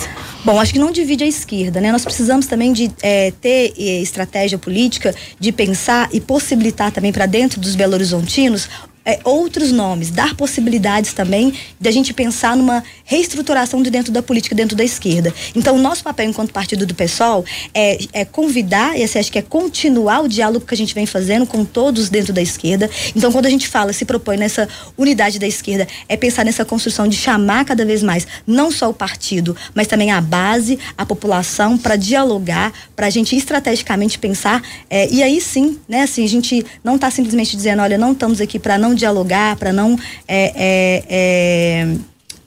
Bom, 0.43 0.59
acho 0.59 0.73
que 0.73 0.79
não 0.79 0.91
divide 0.91 1.23
a 1.23 1.27
esquerda, 1.27 1.79
né? 1.79 1.91
Nós 1.91 2.03
precisamos 2.03 2.47
também 2.47 2.73
de 2.73 2.91
é, 3.03 3.31
ter 3.39 3.73
estratégia 3.77 4.57
política, 4.57 5.13
de 5.39 5.51
pensar 5.51 6.09
e 6.11 6.19
possibilitar 6.19 6.91
também 6.91 7.11
para 7.11 7.27
dentro 7.27 7.61
dos 7.61 7.75
Belo 7.75 7.93
Horizontinos 7.93 8.67
é, 9.07 9.21
outros 9.23 9.71
nomes, 9.71 10.11
dar 10.11 10.35
possibilidades 10.35 11.13
também 11.13 11.53
de 11.79 11.87
a 11.87 11.91
gente 11.91 12.13
pensar 12.13 12.57
numa 12.57 12.83
reestruturação 13.05 13.81
de 13.81 13.89
dentro 13.89 14.11
da 14.11 14.21
política, 14.21 14.53
dentro 14.53 14.75
da 14.75 14.83
esquerda. 14.83 15.33
Então, 15.55 15.77
o 15.77 15.79
nosso 15.79 16.03
papel 16.03 16.29
enquanto 16.29 16.51
partido 16.51 16.85
do 16.85 16.93
PSOL 16.93 17.45
é, 17.73 17.97
é 18.11 18.25
convidar, 18.25 18.99
e 18.99 19.03
assim, 19.03 19.17
acho 19.17 19.31
que 19.31 19.39
é 19.39 19.41
continuar 19.41 20.19
o 20.19 20.27
diálogo 20.27 20.65
que 20.65 20.73
a 20.73 20.77
gente 20.77 20.93
vem 20.93 21.05
fazendo 21.05 21.47
com 21.47 21.63
todos 21.63 22.09
dentro 22.09 22.33
da 22.33 22.41
esquerda. 22.41 22.89
Então, 23.15 23.31
quando 23.31 23.45
a 23.45 23.49
gente 23.49 23.65
fala, 23.65 23.93
se 23.93 24.03
propõe 24.03 24.35
nessa 24.35 24.67
unidade 24.97 25.39
da 25.39 25.47
esquerda, 25.47 25.87
é 26.09 26.17
pensar 26.17 26.43
nessa 26.43 26.65
construção 26.65 27.07
de 27.07 27.15
chamar 27.15 27.63
cada 27.63 27.85
vez 27.85 28.03
mais, 28.03 28.27
não 28.45 28.69
só 28.69 28.89
o 28.89 28.93
partido, 28.93 29.55
mas 29.73 29.87
também 29.87 30.11
a 30.11 30.19
base, 30.19 30.77
a 30.97 31.05
população, 31.05 31.77
para 31.77 31.95
dialogar, 31.95 32.73
para 32.93 33.07
a 33.07 33.09
gente 33.09 33.37
estrategicamente 33.37 34.19
pensar. 34.19 34.61
É, 34.89 35.07
e 35.09 35.23
aí 35.23 35.39
sim, 35.39 35.79
né, 35.87 36.01
assim, 36.01 36.25
a 36.25 36.29
gente 36.29 36.65
não 36.83 36.95
está 36.95 37.09
simplesmente 37.09 37.55
dizendo, 37.55 37.81
olha, 37.81 37.97
não 37.97 38.11
estamos 38.11 38.41
aqui 38.41 38.59
para 38.59 38.77
não 38.77 38.96
dialogar, 38.97 39.55
para 39.55 39.71
não 39.71 39.97
é, 40.27 40.51
é, 40.55 41.03
é, 41.09 41.97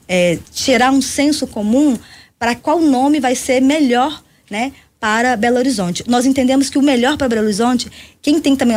é, 0.08 0.38
tirar 0.52 0.90
um 0.90 1.00
senso 1.00 1.46
comum 1.46 1.96
para 2.38 2.54
qual 2.54 2.80
nome 2.80 3.20
vai 3.20 3.34
ser 3.34 3.60
melhor, 3.60 4.22
né? 4.50 4.72
Para 5.00 5.34
Belo 5.34 5.56
Horizonte. 5.56 6.04
Nós 6.06 6.26
entendemos 6.26 6.68
que 6.68 6.76
o 6.76 6.82
melhor 6.82 7.16
para 7.16 7.26
Belo 7.26 7.44
Horizonte 7.44 7.90
quem 8.22 8.38
tem, 8.38 8.54
também, 8.54 8.76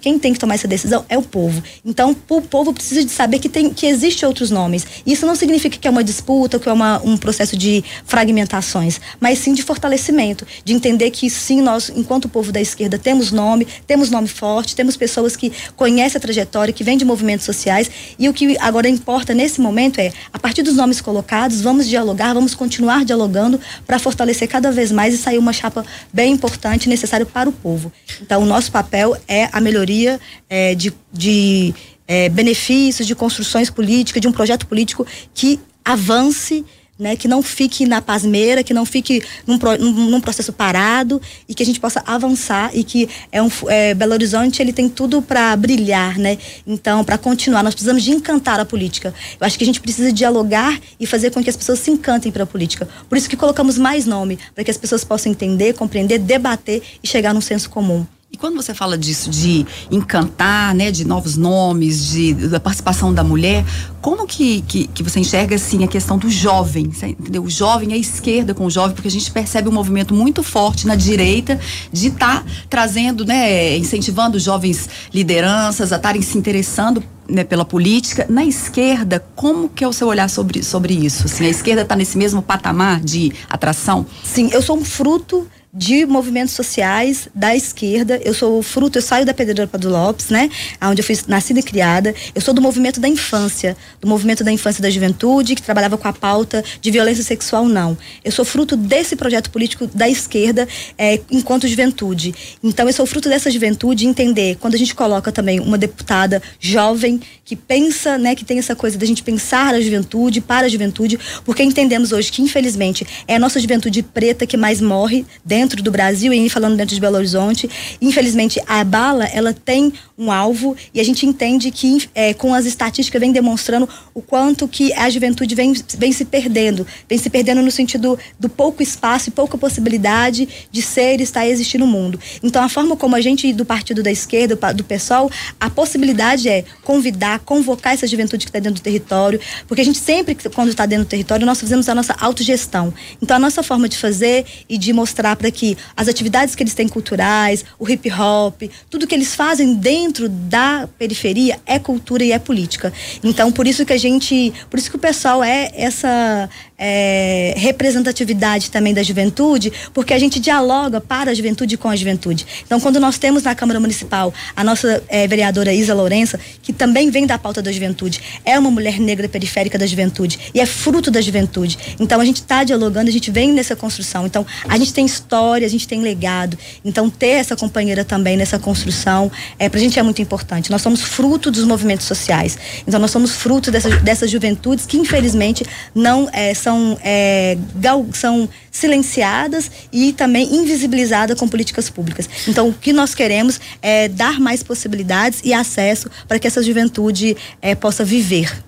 quem 0.00 0.18
tem 0.18 0.32
que 0.32 0.38
tomar 0.38 0.54
essa 0.54 0.66
decisão 0.66 1.04
é 1.08 1.16
o 1.16 1.22
povo. 1.22 1.62
Então, 1.84 2.16
o 2.28 2.42
povo 2.42 2.72
precisa 2.72 3.04
de 3.04 3.10
saber 3.10 3.38
que, 3.38 3.48
tem, 3.48 3.72
que 3.72 3.86
existe 3.86 4.26
outros 4.26 4.50
nomes. 4.50 4.84
Isso 5.06 5.24
não 5.24 5.36
significa 5.36 5.78
que 5.78 5.86
é 5.86 5.90
uma 5.90 6.02
disputa, 6.02 6.58
que 6.58 6.68
é 6.68 6.72
uma, 6.72 7.00
um 7.04 7.16
processo 7.16 7.56
de 7.56 7.84
fragmentações, 8.04 9.00
mas 9.20 9.38
sim 9.38 9.54
de 9.54 9.62
fortalecimento, 9.62 10.44
de 10.64 10.72
entender 10.72 11.10
que 11.10 11.30
sim, 11.30 11.60
nós, 11.60 11.90
enquanto 11.94 12.28
povo 12.28 12.50
da 12.50 12.60
esquerda, 12.60 12.98
temos 12.98 13.30
nome, 13.30 13.66
temos 13.86 14.10
nome 14.10 14.26
forte, 14.26 14.74
temos 14.74 14.96
pessoas 14.96 15.36
que 15.36 15.52
conhecem 15.76 16.18
a 16.18 16.20
trajetória, 16.20 16.74
que 16.74 16.82
vêm 16.82 16.98
de 16.98 17.04
movimentos 17.04 17.46
sociais, 17.46 17.88
e 18.18 18.28
o 18.28 18.32
que 18.32 18.58
agora 18.58 18.88
importa 18.88 19.32
nesse 19.32 19.60
momento 19.60 20.00
é, 20.00 20.12
a 20.32 20.38
partir 20.38 20.62
dos 20.62 20.74
nomes 20.74 21.00
colocados, 21.00 21.60
vamos 21.60 21.86
dialogar, 21.86 22.34
vamos 22.34 22.56
continuar 22.56 23.04
dialogando 23.04 23.60
para 23.86 24.00
fortalecer 24.00 24.48
cada 24.48 24.72
vez 24.72 24.90
mais 24.90 25.14
e 25.14 25.18
sair 25.18 25.38
uma 25.38 25.52
chapa 25.60 25.84
bem 26.12 26.32
importante, 26.32 26.88
necessária 26.88 27.26
para 27.26 27.48
o 27.48 27.52
povo. 27.52 27.92
Então, 28.20 28.42
o 28.42 28.46
nosso 28.46 28.72
papel 28.72 29.16
é 29.28 29.48
a 29.52 29.60
melhoria 29.60 30.18
é, 30.48 30.74
de, 30.74 30.92
de 31.12 31.74
é, 32.08 32.28
benefícios, 32.28 33.06
de 33.06 33.14
construções 33.14 33.70
políticas, 33.70 34.20
de 34.20 34.28
um 34.28 34.32
projeto 34.32 34.66
político 34.66 35.06
que 35.34 35.60
avance 35.84 36.64
né, 37.00 37.16
que 37.16 37.26
não 37.26 37.42
fique 37.42 37.86
na 37.86 38.02
pasmeira, 38.02 38.62
que 38.62 38.74
não 38.74 38.84
fique 38.84 39.22
num, 39.46 39.58
num, 39.78 40.20
processo 40.20 40.52
parado 40.52 41.20
e 41.48 41.54
que 41.54 41.62
a 41.62 41.66
gente 41.66 41.80
possa 41.80 42.02
avançar 42.06 42.70
e 42.74 42.84
que 42.84 43.08
é 43.32 43.42
um 43.42 43.48
é, 43.68 43.94
Belo 43.94 44.12
Horizonte 44.12 44.60
ele 44.60 44.72
tem 44.72 44.86
tudo 44.86 45.22
para 45.22 45.56
brilhar, 45.56 46.18
né? 46.18 46.36
Então, 46.66 47.02
para 47.02 47.16
continuar, 47.16 47.62
nós 47.62 47.74
precisamos 47.74 48.02
de 48.02 48.10
encantar 48.10 48.60
a 48.60 48.66
política. 48.66 49.14
Eu 49.40 49.46
acho 49.46 49.56
que 49.56 49.64
a 49.64 49.66
gente 49.66 49.80
precisa 49.80 50.12
dialogar 50.12 50.78
e 51.00 51.06
fazer 51.06 51.30
com 51.30 51.42
que 51.42 51.48
as 51.48 51.56
pessoas 51.56 51.78
se 51.78 51.90
encantem 51.90 52.30
pela 52.30 52.44
política. 52.44 52.86
Por 53.08 53.16
isso 53.16 53.28
que 53.28 53.36
colocamos 53.36 53.78
mais 53.78 54.04
nome, 54.04 54.38
para 54.54 54.62
que 54.62 54.70
as 54.70 54.76
pessoas 54.76 55.02
possam 55.02 55.32
entender, 55.32 55.72
compreender, 55.72 56.18
debater 56.18 56.82
e 57.02 57.08
chegar 57.08 57.32
num 57.32 57.40
senso 57.40 57.70
comum. 57.70 58.06
Quando 58.40 58.56
você 58.56 58.72
fala 58.72 58.96
disso, 58.96 59.28
de 59.28 59.66
encantar, 59.90 60.74
né, 60.74 60.90
de 60.90 61.06
novos 61.06 61.36
nomes, 61.36 62.06
de, 62.06 62.32
da 62.32 62.58
participação 62.58 63.12
da 63.12 63.22
mulher, 63.22 63.66
como 64.00 64.26
que, 64.26 64.62
que, 64.62 64.86
que 64.86 65.02
você 65.02 65.20
enxerga, 65.20 65.56
assim, 65.56 65.84
a 65.84 65.86
questão 65.86 66.16
do 66.16 66.30
jovem, 66.30 66.90
entendeu? 67.02 67.44
O 67.44 67.50
jovem, 67.50 67.92
a 67.92 67.98
esquerda 67.98 68.54
com 68.54 68.64
o 68.64 68.70
jovem, 68.70 68.94
porque 68.94 69.08
a 69.08 69.10
gente 69.10 69.30
percebe 69.30 69.68
um 69.68 69.72
movimento 69.72 70.14
muito 70.14 70.42
forte 70.42 70.86
na 70.86 70.96
direita 70.96 71.60
de 71.92 72.06
estar 72.06 72.42
tá 72.42 72.50
trazendo, 72.70 73.26
né, 73.26 73.76
incentivando 73.76 74.38
jovens 74.38 74.88
lideranças 75.12 75.92
a 75.92 75.96
estarem 75.96 76.22
se 76.22 76.38
interessando 76.38 77.04
né, 77.28 77.44
pela 77.44 77.66
política. 77.66 78.24
Na 78.26 78.42
esquerda, 78.42 79.22
como 79.36 79.68
que 79.68 79.84
é 79.84 79.88
o 79.88 79.92
seu 79.92 80.08
olhar 80.08 80.30
sobre, 80.30 80.62
sobre 80.62 80.94
isso? 80.94 81.26
Assim, 81.26 81.44
a 81.44 81.50
esquerda 81.50 81.82
está 81.82 81.94
nesse 81.94 82.16
mesmo 82.16 82.40
patamar 82.40 83.00
de 83.00 83.34
atração? 83.50 84.06
Sim, 84.24 84.48
eu 84.50 84.62
sou 84.62 84.78
um 84.78 84.84
fruto 84.84 85.46
de 85.72 86.04
movimentos 86.04 86.54
sociais 86.54 87.28
da 87.34 87.54
esquerda. 87.54 88.20
Eu 88.24 88.34
sou 88.34 88.60
fruto, 88.62 88.98
eu 88.98 89.02
saio 89.02 89.24
da 89.24 89.32
Pedreira 89.32 89.68
Pado 89.68 89.88
Lopes, 89.88 90.28
né? 90.28 90.50
Onde 90.82 91.00
eu 91.00 91.04
fui 91.04 91.16
nascida 91.28 91.60
e 91.60 91.62
criada. 91.62 92.14
Eu 92.34 92.40
sou 92.40 92.52
do 92.52 92.60
movimento 92.60 92.98
da 93.00 93.08
infância, 93.08 93.76
do 94.00 94.08
movimento 94.08 94.42
da 94.42 94.50
infância 94.50 94.80
e 94.80 94.82
da 94.82 94.90
juventude, 94.90 95.54
que 95.54 95.62
trabalhava 95.62 95.96
com 95.96 96.08
a 96.08 96.12
pauta 96.12 96.64
de 96.80 96.90
violência 96.90 97.22
sexual, 97.22 97.66
não. 97.66 97.96
Eu 98.24 98.32
sou 98.32 98.44
fruto 98.44 98.76
desse 98.76 99.14
projeto 99.14 99.50
político 99.50 99.86
da 99.86 100.08
esquerda 100.08 100.66
é, 100.98 101.20
enquanto 101.30 101.68
juventude. 101.68 102.34
Então, 102.62 102.88
eu 102.88 102.92
sou 102.92 103.06
fruto 103.06 103.28
dessa 103.28 103.50
juventude 103.50 104.06
entender, 104.06 104.56
quando 104.56 104.74
a 104.74 104.78
gente 104.78 104.94
coloca 104.94 105.30
também 105.30 105.60
uma 105.60 105.78
deputada 105.78 106.42
jovem 106.58 107.20
que 107.44 107.54
pensa, 107.54 108.18
né, 108.18 108.34
que 108.34 108.44
tem 108.44 108.58
essa 108.58 108.74
coisa 108.74 108.98
da 108.98 109.06
gente 109.06 109.22
pensar 109.22 109.74
a 109.74 109.80
juventude, 109.80 110.40
para 110.40 110.66
a 110.66 110.68
juventude, 110.68 111.18
porque 111.44 111.62
entendemos 111.62 112.12
hoje 112.12 112.30
que, 112.32 112.42
infelizmente, 112.42 113.06
é 113.26 113.36
a 113.36 113.38
nossa 113.38 113.60
juventude 113.60 114.02
preta 114.02 114.46
que 114.46 114.56
mais 114.56 114.80
morre 114.80 115.24
dentro 115.44 115.59
dentro 115.60 115.82
do 115.82 115.90
Brasil 115.90 116.32
e 116.32 116.48
falando 116.48 116.74
dentro 116.74 116.94
de 116.94 117.00
Belo 117.00 117.16
Horizonte. 117.16 117.68
Infelizmente, 118.00 118.58
a 118.66 118.82
bala 118.82 119.26
ela 119.26 119.52
tem 119.52 119.92
um 120.16 120.32
alvo 120.32 120.74
e 120.94 121.00
a 121.00 121.04
gente 121.04 121.26
entende 121.26 121.70
que 121.70 122.08
é, 122.14 122.32
com 122.32 122.54
as 122.54 122.64
estatísticas 122.64 123.20
vem 123.20 123.30
demonstrando 123.30 123.86
o 124.14 124.22
quanto 124.22 124.66
que 124.66 124.90
a 124.94 125.10
juventude 125.10 125.54
vem, 125.54 125.74
vem 125.98 126.12
se 126.12 126.24
perdendo, 126.24 126.86
vem 127.06 127.18
se 127.18 127.28
perdendo 127.28 127.60
no 127.60 127.70
sentido 127.70 128.18
do 128.38 128.48
pouco 128.48 128.82
espaço 128.82 129.28
e 129.28 129.32
pouca 129.32 129.58
possibilidade 129.58 130.48
de 130.70 130.80
ser 130.80 131.20
e 131.20 131.24
estar 131.24 131.46
e 131.46 131.50
existir 131.50 131.76
no 131.76 131.86
mundo. 131.86 132.18
Então, 132.42 132.62
a 132.62 132.68
forma 132.68 132.96
como 132.96 133.14
a 133.14 133.20
gente 133.20 133.52
do 133.52 133.66
partido 133.66 134.02
da 134.02 134.10
esquerda, 134.10 134.56
do 134.72 134.84
PSOL, 134.84 135.30
a 135.60 135.68
possibilidade 135.68 136.48
é 136.48 136.64
convidar, 136.82 137.40
convocar 137.40 137.92
essa 137.92 138.06
juventude 138.06 138.46
que 138.46 138.50
está 138.50 138.58
dentro 138.58 138.80
do 138.80 138.82
território, 138.82 139.38
porque 139.68 139.82
a 139.82 139.84
gente 139.84 139.98
sempre, 139.98 140.34
quando 140.54 140.70
está 140.70 140.86
dentro 140.86 141.04
do 141.04 141.08
território, 141.08 141.44
nós 141.44 141.60
fazemos 141.60 141.86
a 141.88 141.94
nossa 141.94 142.14
autogestão. 142.18 142.94
Então, 143.20 143.36
a 143.36 143.40
nossa 143.40 143.62
forma 143.62 143.88
de 143.88 143.98
fazer 143.98 144.46
e 144.68 144.78
de 144.78 144.92
mostrar 144.92 145.36
para 145.36 145.49
que 145.50 145.76
as 145.96 146.08
atividades 146.08 146.54
que 146.54 146.62
eles 146.62 146.74
têm 146.74 146.88
culturais, 146.88 147.64
o 147.78 147.88
hip 147.88 148.10
hop, 148.12 148.62
tudo 148.88 149.06
que 149.06 149.14
eles 149.14 149.34
fazem 149.34 149.74
dentro 149.74 150.28
da 150.28 150.88
periferia 150.98 151.60
é 151.66 151.78
cultura 151.78 152.24
e 152.24 152.32
é 152.32 152.38
política. 152.38 152.92
Então, 153.22 153.50
por 153.52 153.66
isso 153.66 153.84
que 153.84 153.92
a 153.92 153.98
gente, 153.98 154.52
por 154.68 154.78
isso 154.78 154.90
que 154.90 154.96
o 154.96 155.00
pessoal 155.00 155.42
é 155.42 155.70
essa 155.74 156.48
é, 156.80 157.52
representatividade 157.58 158.70
também 158.70 158.94
da 158.94 159.02
juventude, 159.02 159.70
porque 159.92 160.14
a 160.14 160.18
gente 160.18 160.40
dialoga 160.40 160.98
para 160.98 161.30
a 161.30 161.34
juventude 161.34 161.76
com 161.76 161.90
a 161.90 161.94
juventude. 161.94 162.46
Então, 162.64 162.80
quando 162.80 162.98
nós 162.98 163.18
temos 163.18 163.42
na 163.42 163.54
Câmara 163.54 163.78
Municipal 163.78 164.32
a 164.56 164.64
nossa 164.64 165.02
é, 165.08 165.28
vereadora 165.28 165.74
Isa 165.74 165.92
Lourença, 165.92 166.40
que 166.62 166.72
também 166.72 167.10
vem 167.10 167.26
da 167.26 167.38
pauta 167.38 167.60
da 167.60 167.70
juventude, 167.70 168.20
é 168.46 168.58
uma 168.58 168.70
mulher 168.70 168.98
negra 168.98 169.28
periférica 169.28 169.78
da 169.78 169.86
juventude 169.86 170.38
e 170.54 170.60
é 170.60 170.64
fruto 170.64 171.10
da 171.10 171.20
juventude. 171.20 171.78
Então, 172.00 172.18
a 172.18 172.24
gente 172.24 172.36
está 172.36 172.64
dialogando, 172.64 173.10
a 173.10 173.12
gente 173.12 173.30
vem 173.30 173.52
nessa 173.52 173.76
construção. 173.76 174.24
Então, 174.24 174.46
a 174.66 174.78
gente 174.78 174.94
tem 174.94 175.04
história, 175.04 175.66
a 175.66 175.70
gente 175.70 175.86
tem 175.86 176.00
legado. 176.00 176.56
Então, 176.82 177.10
ter 177.10 177.40
essa 177.40 177.54
companheira 177.54 178.06
também 178.06 178.38
nessa 178.38 178.58
construção, 178.58 179.30
é, 179.58 179.68
para 179.68 179.78
a 179.78 179.82
gente 179.82 179.98
é 179.98 180.02
muito 180.02 180.22
importante. 180.22 180.70
Nós 180.70 180.80
somos 180.80 181.02
fruto 181.02 181.50
dos 181.50 181.64
movimentos 181.64 182.06
sociais. 182.06 182.56
Então, 182.86 182.98
nós 182.98 183.10
somos 183.10 183.32
fruto 183.32 183.70
dessas, 183.70 184.00
dessas 184.00 184.30
juventudes 184.30 184.86
que, 184.86 184.96
infelizmente, 184.96 185.66
não 185.94 186.28
é, 186.32 186.54
são 186.54 186.69
são, 186.70 186.96
é, 187.02 187.58
gal, 187.74 188.06
são 188.12 188.48
silenciadas 188.70 189.70
e 189.92 190.12
também 190.12 190.54
invisibilizadas 190.54 191.36
com 191.38 191.48
políticas 191.48 191.90
públicas. 191.90 192.28
Então, 192.46 192.68
o 192.68 192.72
que 192.72 192.92
nós 192.92 193.12
queremos 193.12 193.60
é 193.82 194.08
dar 194.08 194.38
mais 194.38 194.62
possibilidades 194.62 195.40
e 195.44 195.52
acesso 195.52 196.08
para 196.28 196.38
que 196.38 196.46
essa 196.46 196.62
juventude 196.62 197.36
é, 197.60 197.74
possa 197.74 198.04
viver. 198.04 198.62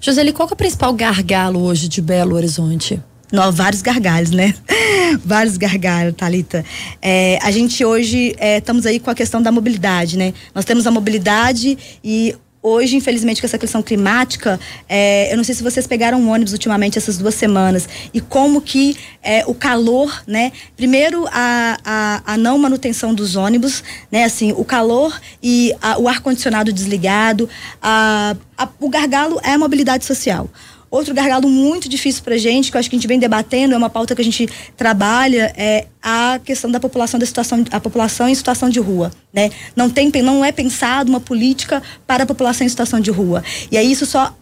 Joseli, 0.00 0.32
qual 0.32 0.48
é 0.48 0.52
o 0.52 0.56
principal 0.56 0.92
gargalo 0.92 1.60
hoje 1.60 1.88
de 1.88 2.02
Belo 2.02 2.36
Horizonte? 2.36 3.02
Não, 3.32 3.50
vários 3.50 3.82
gargalhos, 3.82 4.30
né? 4.30 4.54
vários 5.24 5.56
gargalhos, 5.56 6.14
Thalita. 6.14 6.64
É, 7.00 7.38
a 7.42 7.50
gente 7.50 7.84
hoje 7.84 8.34
é, 8.38 8.58
estamos 8.58 8.86
aí 8.86 8.98
com 9.00 9.10
a 9.10 9.14
questão 9.14 9.40
da 9.40 9.52
mobilidade, 9.52 10.16
né? 10.16 10.32
Nós 10.54 10.64
temos 10.64 10.86
a 10.86 10.90
mobilidade 10.90 11.76
e 12.02 12.34
Hoje, 12.68 12.96
infelizmente, 12.96 13.40
com 13.40 13.46
essa 13.46 13.56
questão 13.56 13.82
climática, 13.82 14.60
é, 14.86 15.32
eu 15.32 15.38
não 15.38 15.44
sei 15.44 15.54
se 15.54 15.62
vocês 15.62 15.86
pegaram 15.86 16.20
um 16.20 16.30
ônibus 16.30 16.52
ultimamente 16.52 16.98
essas 16.98 17.16
duas 17.16 17.34
semanas 17.34 17.88
e 18.12 18.20
como 18.20 18.60
que 18.60 18.94
é, 19.22 19.42
o 19.46 19.54
calor, 19.54 20.22
né? 20.26 20.52
Primeiro 20.76 21.26
a, 21.32 21.78
a, 21.82 22.22
a, 22.34 22.36
não 22.36 22.58
manutenção 22.58 23.14
dos 23.14 23.36
ônibus, 23.36 23.82
né? 24.12 24.24
Assim, 24.24 24.52
o 24.52 24.64
calor 24.66 25.18
e 25.42 25.74
a, 25.80 25.98
o 25.98 26.06
ar 26.06 26.20
condicionado 26.20 26.70
desligado, 26.70 27.48
a, 27.80 28.36
o 28.78 28.90
gargalo 28.90 29.40
é 29.42 29.52
a 29.52 29.58
mobilidade 29.58 30.04
social. 30.04 30.50
Outro 30.90 31.14
gargalo 31.14 31.48
muito 31.48 31.88
difícil 31.88 32.22
para 32.22 32.36
gente, 32.36 32.70
que 32.70 32.76
eu 32.76 32.78
acho 32.78 32.88
que 32.88 32.96
a 32.96 32.98
gente 32.98 33.08
vem 33.08 33.18
debatendo, 33.18 33.74
é 33.74 33.76
uma 33.76 33.90
pauta 33.90 34.14
que 34.14 34.22
a 34.22 34.24
gente 34.24 34.48
trabalha, 34.76 35.52
é 35.56 35.86
a 36.02 36.40
questão 36.42 36.70
da 36.70 36.80
população 36.80 37.20
da 37.20 37.26
situação, 37.26 37.64
a 37.70 37.80
população 37.80 38.28
em 38.28 38.34
situação 38.34 38.70
de 38.70 38.80
rua, 38.80 39.10
né? 39.32 39.50
Não 39.76 39.90
tem, 39.90 40.10
não 40.22 40.44
é 40.44 40.52
pensado 40.52 41.10
uma 41.10 41.20
política 41.20 41.82
para 42.06 42.24
a 42.24 42.26
população 42.26 42.66
em 42.66 42.70
situação 42.70 43.00
de 43.00 43.10
rua. 43.10 43.44
E 43.70 43.76
aí 43.76 43.90
isso 43.90 44.06
só 44.06 44.34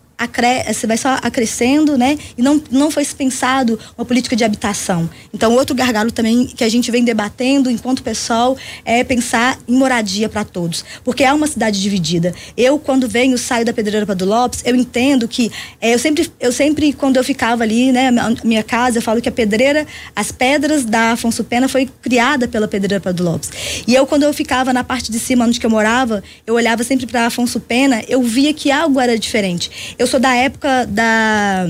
você 0.66 0.86
vai 0.86 0.96
só 0.96 1.18
acrescendo, 1.22 1.96
né? 1.98 2.18
E 2.36 2.42
não, 2.42 2.62
não 2.70 2.90
foi 2.90 3.04
pensado 3.04 3.78
uma 3.96 4.04
política 4.04 4.34
de 4.34 4.44
habitação. 4.44 5.08
Então, 5.32 5.54
outro 5.54 5.74
gargalo 5.74 6.10
também 6.10 6.46
que 6.46 6.64
a 6.64 6.68
gente 6.68 6.90
vem 6.90 7.04
debatendo 7.04 7.70
enquanto 7.70 8.02
pessoal 8.02 8.56
é 8.84 9.04
pensar 9.04 9.58
em 9.68 9.74
moradia 9.74 10.28
para 10.28 10.44
todos. 10.44 10.84
Porque 11.04 11.22
é 11.22 11.32
uma 11.32 11.46
cidade 11.46 11.80
dividida. 11.80 12.34
Eu, 12.56 12.78
quando 12.78 13.08
venho, 13.08 13.36
saio 13.36 13.64
da 13.64 13.72
Pedreira 13.72 14.06
do 14.06 14.24
Lopes, 14.24 14.62
eu 14.64 14.74
entendo 14.74 15.28
que 15.28 15.50
é, 15.80 15.94
eu, 15.94 15.98
sempre, 15.98 16.30
eu 16.40 16.52
sempre, 16.52 16.92
quando 16.92 17.16
eu 17.16 17.24
ficava 17.24 17.62
ali, 17.62 17.92
né, 17.92 18.10
minha 18.44 18.62
casa, 18.62 18.98
eu 18.98 19.02
falo 19.02 19.20
que 19.20 19.28
a 19.28 19.32
pedreira, 19.32 19.86
as 20.14 20.32
pedras 20.32 20.84
da 20.84 21.12
Afonso 21.12 21.44
Pena 21.44 21.68
foi 21.68 21.88
criada 22.00 22.48
pela 22.48 22.66
Pedreira 22.68 23.12
do 23.12 23.22
Lopes. 23.22 23.50
E 23.86 23.94
eu, 23.94 24.06
quando 24.06 24.22
eu 24.22 24.32
ficava 24.32 24.72
na 24.72 24.82
parte 24.82 25.10
de 25.10 25.18
cima 25.18 25.44
onde 25.44 25.60
eu 25.62 25.70
morava, 25.70 26.22
eu 26.46 26.54
olhava 26.54 26.84
sempre 26.84 27.06
para 27.06 27.26
Afonso 27.26 27.60
Pena, 27.60 28.02
eu 28.08 28.22
via 28.22 28.52
que 28.54 28.70
algo 28.70 29.00
era 29.00 29.18
diferente. 29.18 29.94
Eu 29.98 30.05
eu 30.06 30.08
sou 30.08 30.20
da 30.20 30.34
época 30.36 30.86
da. 30.86 31.66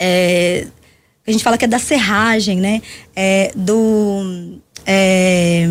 É, 0.00 0.66
a 1.24 1.30
gente 1.30 1.44
fala 1.44 1.56
que 1.56 1.64
é 1.64 1.68
da 1.68 1.78
serragem, 1.78 2.58
né? 2.58 2.82
É, 3.14 3.52
do. 3.54 4.58
É, 4.84 5.64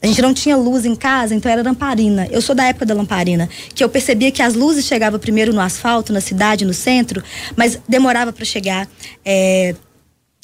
a 0.00 0.06
gente 0.06 0.22
não 0.22 0.32
tinha 0.32 0.56
luz 0.56 0.84
em 0.84 0.94
casa, 0.94 1.34
então 1.34 1.50
era 1.50 1.60
lamparina. 1.60 2.28
Eu 2.30 2.40
sou 2.40 2.54
da 2.54 2.64
época 2.64 2.86
da 2.86 2.94
lamparina, 2.94 3.48
que 3.74 3.82
eu 3.82 3.88
percebia 3.88 4.30
que 4.30 4.40
as 4.40 4.54
luzes 4.54 4.84
chegavam 4.84 5.18
primeiro 5.18 5.52
no 5.52 5.60
asfalto, 5.60 6.12
na 6.12 6.20
cidade, 6.20 6.64
no 6.64 6.72
centro, 6.72 7.20
mas 7.56 7.80
demorava 7.88 8.32
para 8.32 8.44
chegar. 8.44 8.88
É, 9.24 9.74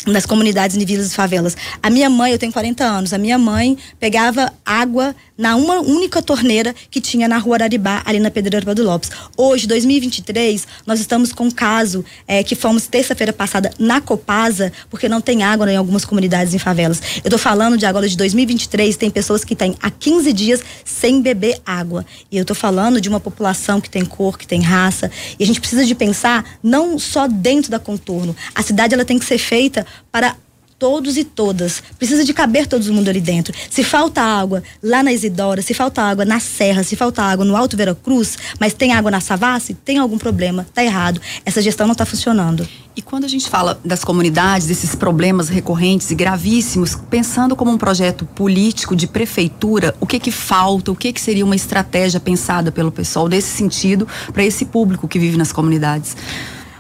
nas 0.07 0.27
comunidades 0.27 0.77
de 0.77 0.85
vilas 0.85 1.13
e 1.13 1.15
favelas. 1.15 1.57
A 1.83 1.91
minha 1.91 2.11
mãe, 2.11 2.33
eu 2.33 2.39
tenho 2.39 2.53
40 2.53 2.85
anos, 2.85 3.13
a 3.13 3.19
minha 3.19 3.39
mãe 3.39 3.77
pegava 3.99 4.53
água 4.65 5.15
na 5.37 5.57
uma 5.57 5.81
única 5.81 6.23
torneira 6.23 6.75
que 6.91 7.01
tinha 7.01 7.27
na 7.27 7.39
rua 7.39 7.57
Araribá, 7.57 8.03
ali 8.05 8.21
na 8.21 8.31
Pedreira 8.31 8.75
do 8.75 8.85
Lopes. 8.85 9.11
Hoje, 9.37 9.67
2023, 9.67 10.67
nós 10.87 11.01
estamos 11.01 11.33
com 11.33 11.45
um 11.45 11.51
caso 11.51 12.05
é, 12.27 12.43
que 12.43 12.55
fomos 12.55 12.87
terça-feira 12.87 13.33
passada 13.33 13.71
na 13.79 14.01
Copasa, 14.01 14.73
porque 14.89 15.09
não 15.09 15.21
tem 15.21 15.43
água 15.43 15.71
em 15.73 15.77
algumas 15.77 16.05
comunidades 16.05 16.55
em 16.55 16.59
favelas. 16.59 17.03
Eu 17.25 17.31
tô 17.31 17.39
falando 17.39 17.77
de 17.77 17.85
agora 17.85 18.09
de 18.09 18.17
2023, 18.17 18.97
tem 18.97 19.11
pessoas 19.11 19.45
que 19.45 19.57
têm 19.57 19.75
há 19.81 19.91
15 19.91 20.33
dias 20.33 20.63
sem 20.85 21.21
beber 21.21 21.61
água. 21.67 22.07
E 22.31 22.39
eu 22.39 22.45
tô 22.45 22.55
falando 22.55 23.01
de 23.01 23.09
uma 23.09 23.19
população 23.19 23.81
que 23.81 23.91
tem 23.91 24.05
cor, 24.05 24.39
que 24.39 24.47
tem 24.47 24.61
raça. 24.61 25.11
E 25.39 25.43
a 25.43 25.47
gente 25.47 25.61
precisa 25.61 25.85
de 25.85 25.95
pensar 25.95 26.45
não 26.63 26.99
só 26.99 27.27
dentro 27.27 27.71
da 27.71 27.79
contorno. 27.79 28.37
A 28.55 28.63
cidade 28.63 28.95
ela 28.95 29.05
tem 29.05 29.19
que 29.19 29.25
ser 29.25 29.39
feita 29.39 29.85
para 30.11 30.37
todos 30.79 31.17
e 31.17 31.25
todas. 31.25 31.83
Precisa 31.99 32.25
de 32.25 32.35
caber 32.35 32.67
todo 32.67 32.93
mundo 32.93 33.09
ali 33.09 33.21
dentro. 33.21 33.55
Se 33.71 33.83
falta 33.83 34.21
água 34.21 34.63
lá 34.83 35.03
na 35.03 35.13
Isidora, 35.13 35.63
se 35.63 35.73
falta 35.73 36.03
água 36.03 36.25
na 36.25 36.41
Serra, 36.41 36.83
se 36.83 36.97
falta 36.97 37.23
água 37.23 37.45
no 37.45 37.57
Alto 37.57 37.77
Vera 37.77 37.95
Cruz, 37.95 38.37
mas 38.61 38.75
tem 38.75 38.93
água 38.93 39.11
na 39.11 39.21
Savassi, 39.21 39.75
tem 39.75 39.99
algum 39.99 40.19
problema, 40.19 40.67
tá 40.75 40.85
errado. 40.85 41.21
Essa 41.45 41.63
gestão 41.63 41.87
não 41.87 41.93
está 41.93 42.05
funcionando. 42.05 42.69
E 42.97 43.03
quando 43.03 43.25
a 43.25 43.29
gente 43.29 43.49
fala 43.49 43.81
das 43.85 44.05
comunidades, 44.05 44.67
desses 44.67 44.95
problemas 44.95 45.49
recorrentes 45.49 46.11
e 46.11 46.15
gravíssimos, 46.15 46.95
pensando 47.09 47.57
como 47.57 47.71
um 47.71 47.79
projeto 47.79 48.25
político 48.25 48.95
de 48.95 49.07
prefeitura, 49.07 49.95
o 50.01 50.07
que 50.07 50.21
que 50.21 50.31
falta, 50.31 50.93
o 50.93 50.97
que 50.97 51.13
que 51.13 51.21
seria 51.21 51.45
uma 51.45 51.57
estratégia 51.57 52.21
pensada 52.21 52.71
pelo 52.71 52.93
pessoal 52.93 53.27
nesse 53.27 53.49
sentido 53.57 54.07
para 54.33 54.45
esse 54.45 54.65
público 54.67 55.09
que 55.09 55.19
vive 55.19 55.37
nas 55.37 55.51
comunidades? 55.51 56.17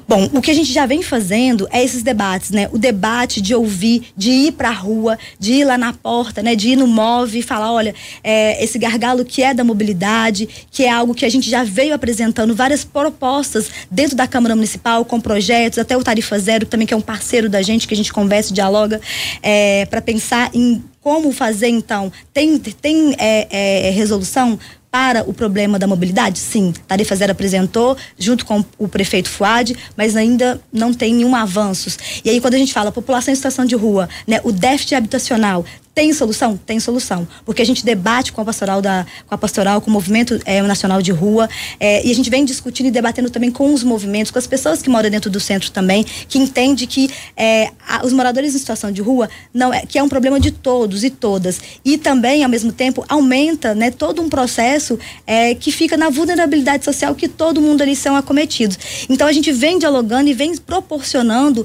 Bom, 0.07 0.29
o 0.35 0.43
que 0.43 0.51
a 0.51 0.55
gente 0.55 0.73
já 0.73 0.85
vem 0.85 1.03
fazendo 1.03 1.67
é 1.71 1.83
esses 1.83 2.03
debates, 2.03 2.51
né? 2.51 2.69
O 2.73 2.79
debate 2.79 3.41
de 3.41 3.55
ouvir, 3.55 4.13
de 4.17 4.31
ir 4.31 4.53
para 4.53 4.69
a 4.69 4.73
rua, 4.73 5.19
de 5.39 5.55
ir 5.55 5.65
lá 5.65 5.79
na 5.79 5.93
porta, 5.93 6.43
né? 6.43 6.55
De 6.55 6.71
ir 6.71 6.77
no 6.77 6.87
MOVE 6.87 7.39
e 7.39 7.43
falar, 7.43 7.73
olha, 7.73 7.95
é, 8.23 8.63
esse 8.63 8.79
gargalo 8.79 9.25
que 9.25 9.43
é 9.43 9.55
da 9.55 9.65
mobilidade, 9.65 10.49
que 10.71 10.85
é 10.85 10.91
algo 10.91 11.15
que 11.15 11.25
a 11.25 11.29
gente 11.29 11.49
já 11.49 11.65
veio 11.65 11.95
apresentando 11.95 12.55
várias 12.55 12.85
propostas 12.85 13.71
dentro 13.91 14.15
da 14.15 14.27
Câmara 14.27 14.55
Municipal 14.55 15.05
com 15.05 15.21
projetos, 15.21 15.79
até 15.79 15.97
o 15.97 16.03
Tarifa 16.03 16.39
Zero 16.39 16.67
também 16.67 16.87
que 16.87 16.93
é 16.93 16.97
um 16.97 17.01
parceiro 17.01 17.49
da 17.49 17.63
gente 17.63 17.89
que 17.89 17.95
a 17.95 17.97
gente 17.97 18.13
conversa, 18.13 18.53
dialoga, 18.53 19.01
é, 19.43 19.87
para 19.87 20.03
pensar 20.03 20.51
em 20.53 20.83
como 21.01 21.33
fazer 21.33 21.69
então. 21.69 22.11
Tem, 22.33 22.59
tem 22.59 23.15
é, 23.19 23.89
é, 23.89 23.91
resolução 23.91 24.59
para 24.95 25.29
o 25.29 25.35
problema 25.35 25.77
da 25.77 25.89
mobilidade? 25.89 26.39
Sim, 26.39 26.73
Tarifa 26.87 27.17
Zero 27.17 27.33
apresentou 27.33 27.97
junto 28.17 28.47
com 28.47 28.65
o 28.79 28.87
prefeito 28.87 29.29
Fuad, 29.29 29.77
mas 29.97 30.15
ainda 30.15 30.61
não 30.73 30.95
tem 30.95 31.13
nenhum 31.13 31.35
avanços. 31.35 31.99
E 32.25 32.31
aí 32.31 32.41
quando 32.41 32.55
a 32.55 32.59
gente 32.59 32.73
fala 32.73 32.93
população 32.93 33.33
em 33.33 33.35
situação 33.35 33.65
de 33.65 33.75
rua, 33.75 34.09
né, 34.25 34.41
o 34.45 34.53
déficit 34.53 34.95
habitacional, 34.95 35.65
tem 35.95 36.13
solução? 36.13 36.57
Tem 36.57 36.81
solução. 36.81 37.27
Porque 37.47 37.63
a 37.63 37.65
gente 37.65 37.85
debate 37.85 38.33
com 38.33 38.41
a 38.41 38.45
pastoral, 38.45 38.83
da, 38.83 39.07
com, 39.29 39.35
a 39.35 39.39
pastoral, 39.39 39.81
com 39.81 39.89
o 39.89 39.93
movimento 39.93 40.41
é, 40.45 40.61
nacional 40.63 41.01
de 41.01 41.13
rua, 41.13 41.49
é, 41.79 42.05
e 42.05 42.11
a 42.11 42.15
gente 42.15 42.29
vem 42.29 42.45
discutindo 42.45 42.87
e 42.87 42.91
debatendo 42.91 43.31
também 43.31 43.51
com 43.51 43.73
os 43.73 43.85
movimentos, 43.85 44.33
com 44.33 44.39
as 44.39 44.47
pessoas 44.47 44.83
que 44.83 44.91
moram 44.91 45.09
dentro 45.09 45.31
do 45.31 45.39
centro 45.39 45.71
também, 45.71 46.05
que 46.29 46.37
entende 46.37 46.87
que 46.89 47.09
é, 47.37 47.71
a, 47.87 48.05
os 48.05 48.13
moradores 48.13 48.55
em 48.55 48.59
situação 48.59 48.91
de 48.91 49.01
rua 49.01 49.31
não 49.53 49.73
é, 49.73 49.87
que 49.87 49.97
é 49.97 50.03
um 50.03 50.09
problema 50.09 50.41
de 50.41 50.51
todos 50.51 51.05
e 51.05 51.11
todas. 51.11 51.61
E 51.85 51.97
também, 51.97 52.43
ao 52.43 52.51
mesmo 52.51 52.73
tempo, 52.73 53.05
aumenta 53.09 53.73
né, 53.73 53.93
todo 53.93 54.21
um 54.21 54.29
processo 54.29 54.99
é, 55.25 55.55
que 55.55 55.71
fica 55.71 55.97
na 55.97 56.11
vulnerabilidade 56.11 56.85
social 56.85 57.15
que 57.15 57.29
todo 57.29 57.61
mundo 57.61 57.83
ali 57.83 57.95
são 57.95 58.17
acometidos. 58.17 58.77
Então 59.09 59.29
a 59.29 59.33
gente 59.33 59.53
vem 59.53 59.79
dialogando 59.79 60.29
e 60.29 60.35
vem 60.35 60.57
proporcionando 60.57 61.65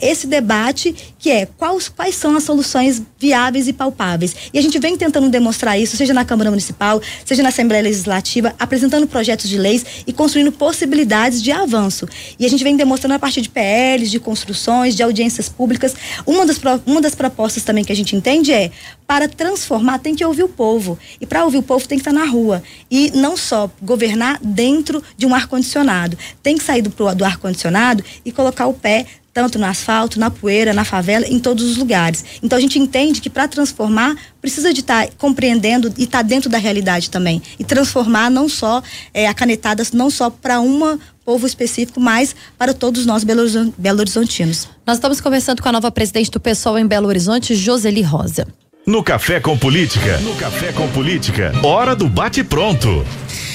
esse 0.00 0.26
debate 0.26 0.94
que 1.18 1.30
é 1.30 1.46
quais, 1.46 1.88
quais 1.88 2.14
são 2.14 2.36
as 2.36 2.42
soluções 2.42 3.02
viáveis 3.18 3.69
e 3.70 3.72
palpáveis. 3.72 4.34
E 4.52 4.58
a 4.58 4.62
gente 4.62 4.78
vem 4.78 4.96
tentando 4.96 5.28
demonstrar 5.28 5.78
isso, 5.78 5.96
seja 5.96 6.12
na 6.12 6.24
Câmara 6.24 6.50
Municipal, 6.50 7.00
seja 7.24 7.42
na 7.42 7.48
Assembleia 7.48 7.82
Legislativa, 7.82 8.54
apresentando 8.58 9.06
projetos 9.06 9.48
de 9.48 9.58
leis 9.58 9.84
e 10.06 10.12
construindo 10.12 10.52
possibilidades 10.52 11.42
de 11.42 11.52
avanço. 11.52 12.06
E 12.38 12.46
a 12.46 12.48
gente 12.48 12.62
vem 12.62 12.76
demonstrando 12.76 13.14
a 13.14 13.18
partir 13.18 13.40
de 13.40 13.48
PLs, 13.48 14.10
de 14.10 14.20
construções, 14.20 14.94
de 14.94 15.02
audiências 15.02 15.48
públicas. 15.48 15.94
Uma 16.26 16.44
das, 16.44 16.60
uma 16.86 17.00
das 17.00 17.14
propostas 17.14 17.62
também 17.62 17.84
que 17.84 17.92
a 17.92 17.96
gente 17.96 18.14
entende 18.14 18.52
é 18.52 18.70
para 19.06 19.28
transformar 19.28 19.98
tem 19.98 20.14
que 20.14 20.24
ouvir 20.24 20.44
o 20.44 20.48
povo. 20.48 20.98
E 21.20 21.26
para 21.26 21.44
ouvir 21.44 21.58
o 21.58 21.62
povo 21.62 21.86
tem 21.86 21.98
que 21.98 22.02
estar 22.02 22.12
na 22.12 22.24
rua. 22.24 22.62
E 22.90 23.10
não 23.14 23.36
só 23.36 23.70
governar 23.82 24.38
dentro 24.42 25.02
de 25.16 25.26
um 25.26 25.34
ar-condicionado. 25.34 26.16
Tem 26.42 26.56
que 26.56 26.64
sair 26.64 26.82
do, 26.82 26.90
do 26.90 27.24
ar-condicionado 27.24 28.04
e 28.24 28.30
colocar 28.30 28.66
o 28.66 28.74
pé 28.74 29.06
tanto 29.32 29.58
no 29.58 29.66
asfalto, 29.66 30.18
na 30.18 30.30
poeira, 30.30 30.72
na 30.72 30.84
favela, 30.84 31.26
em 31.26 31.38
todos 31.38 31.64
os 31.64 31.76
lugares. 31.76 32.24
Então 32.42 32.58
a 32.58 32.60
gente 32.60 32.78
entende 32.78 33.20
que 33.20 33.30
para 33.30 33.46
transformar 33.46 34.16
precisa 34.40 34.72
de 34.72 34.80
estar 34.80 35.06
tá 35.06 35.12
compreendendo 35.18 35.92
e 35.96 36.04
estar 36.04 36.18
tá 36.18 36.22
dentro 36.22 36.50
da 36.50 36.58
realidade 36.58 37.10
também 37.10 37.42
e 37.58 37.64
transformar 37.64 38.30
não 38.30 38.48
só 38.48 38.82
é, 39.14 39.26
a 39.26 39.34
canetada 39.34 39.82
não 39.92 40.10
só 40.10 40.30
para 40.30 40.60
uma 40.60 40.98
povo 41.24 41.46
específico, 41.46 42.00
mas 42.00 42.34
para 42.58 42.74
todos 42.74 43.06
nós 43.06 43.22
belo, 43.22 43.72
belo 43.78 44.00
horizontinos. 44.00 44.68
Nós 44.84 44.96
estamos 44.96 45.20
conversando 45.20 45.62
com 45.62 45.68
a 45.68 45.72
nova 45.72 45.90
presidente 45.90 46.30
do 46.30 46.40
PSOL 46.40 46.78
em 46.78 46.86
Belo 46.86 47.06
Horizonte, 47.06 47.54
Joseli 47.54 48.02
Rosa. 48.02 48.48
No 48.84 49.04
Café 49.04 49.38
com 49.38 49.56
Política, 49.56 50.18
no 50.18 50.34
Café 50.34 50.72
com 50.72 50.88
Política, 50.88 51.52
hora 51.62 51.94
do 51.94 52.08
bate 52.08 52.42
pronto. 52.42 53.04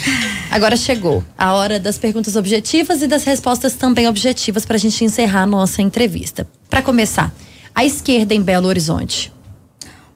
Agora 0.56 0.78
chegou 0.78 1.22
a 1.38 1.52
hora 1.52 1.78
das 1.78 1.98
perguntas 1.98 2.38
objetivas 2.38 3.02
e 3.02 3.08
das 3.08 3.26
respostas 3.26 3.74
também 3.74 4.08
objetivas 4.08 4.65
para 4.65 4.78
a 4.78 4.80
gente 4.80 5.04
encerrar 5.04 5.41
a 5.41 5.46
nossa 5.46 5.82
entrevista. 5.82 6.48
Para 6.70 6.82
começar, 6.82 7.30
a 7.76 7.84
esquerda 7.84 8.34
em 8.34 8.41
Belo 8.41 8.65
Horizonte. 8.65 9.34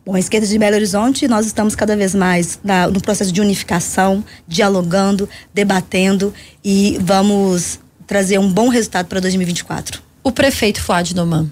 Bom, 0.05 0.15
a 0.15 0.19
esquerda 0.19 0.47
de 0.47 0.57
Belo 0.57 0.77
Horizonte, 0.77 1.27
nós 1.27 1.45
estamos 1.45 1.75
cada 1.75 1.93
vez 1.93 2.15
mais 2.15 2.57
na, 2.63 2.87
no 2.87 3.01
processo 3.01 3.33
de 3.33 3.41
unificação, 3.41 4.23
dialogando, 4.47 5.27
debatendo 5.53 6.33
e 6.63 6.97
vamos 7.01 7.77
trazer 8.07 8.39
um 8.39 8.49
bom 8.49 8.69
resultado 8.69 9.07
para 9.07 9.19
2024. 9.19 10.01
O 10.23 10.31
prefeito 10.31 10.81
Fuad 10.81 11.13
Noman. 11.17 11.51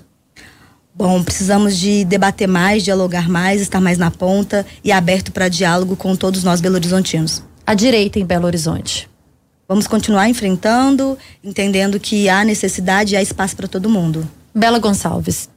Bom, 0.95 1.21
precisamos 1.25 1.77
de 1.77 2.05
debater 2.05 2.47
mais, 2.47 2.83
dialogar 2.83 3.27
mais, 3.27 3.59
estar 3.59 3.81
mais 3.81 3.97
na 3.97 4.11
ponta 4.11 4.65
e 4.81 4.93
aberto 4.93 5.33
para 5.33 5.49
diálogo 5.49 5.97
com 5.97 6.15
todos 6.15 6.41
nós 6.41 6.61
belo-horizontinos 6.61 7.43
a 7.67 7.73
direita 7.73 8.17
em 8.17 8.25
Belo 8.25 8.45
Horizonte? 8.45 9.09
Vamos 9.67 9.87
continuar 9.87 10.29
enfrentando, 10.29 11.17
entendendo 11.43 11.99
que 11.99 12.29
há 12.29 12.45
necessidade 12.45 13.13
e 13.13 13.17
há 13.17 13.21
espaço 13.21 13.57
para 13.57 13.67
todo 13.67 13.89
mundo. 13.89 14.25
Bela 14.55 14.79
Gonçalves. 14.79 15.49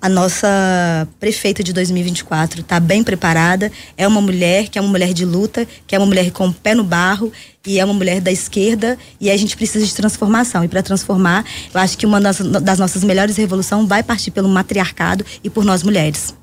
A 0.00 0.08
nossa 0.08 1.06
prefeita 1.20 1.62
de 1.62 1.72
2024 1.72 2.62
está 2.62 2.80
bem 2.80 3.04
preparada. 3.04 3.70
É 3.96 4.08
uma 4.08 4.20
mulher 4.20 4.68
que 4.68 4.76
é 4.76 4.82
uma 4.82 4.90
mulher 4.90 5.12
de 5.12 5.24
luta, 5.24 5.64
que 5.86 5.94
é 5.94 5.98
uma 6.00 6.06
mulher 6.06 6.32
com 6.32 6.48
o 6.48 6.52
pé 6.52 6.74
no 6.74 6.82
barro 6.82 7.32
e 7.64 7.78
é 7.78 7.84
uma 7.84 7.94
mulher 7.94 8.20
da 8.20 8.32
esquerda. 8.32 8.98
E 9.20 9.30
a 9.30 9.36
gente 9.36 9.56
precisa 9.56 9.86
de 9.86 9.94
transformação. 9.94 10.64
E 10.64 10.68
para 10.68 10.82
transformar, 10.82 11.44
eu 11.72 11.80
acho 11.80 11.96
que 11.96 12.04
uma 12.04 12.20
das, 12.20 12.40
das 12.40 12.80
nossas 12.80 13.04
melhores 13.04 13.36
revoluções 13.36 13.86
vai 13.86 14.02
partir 14.02 14.32
pelo 14.32 14.48
matriarcado 14.48 15.24
e 15.44 15.48
por 15.48 15.64
nós 15.64 15.84
mulheres. 15.84 16.34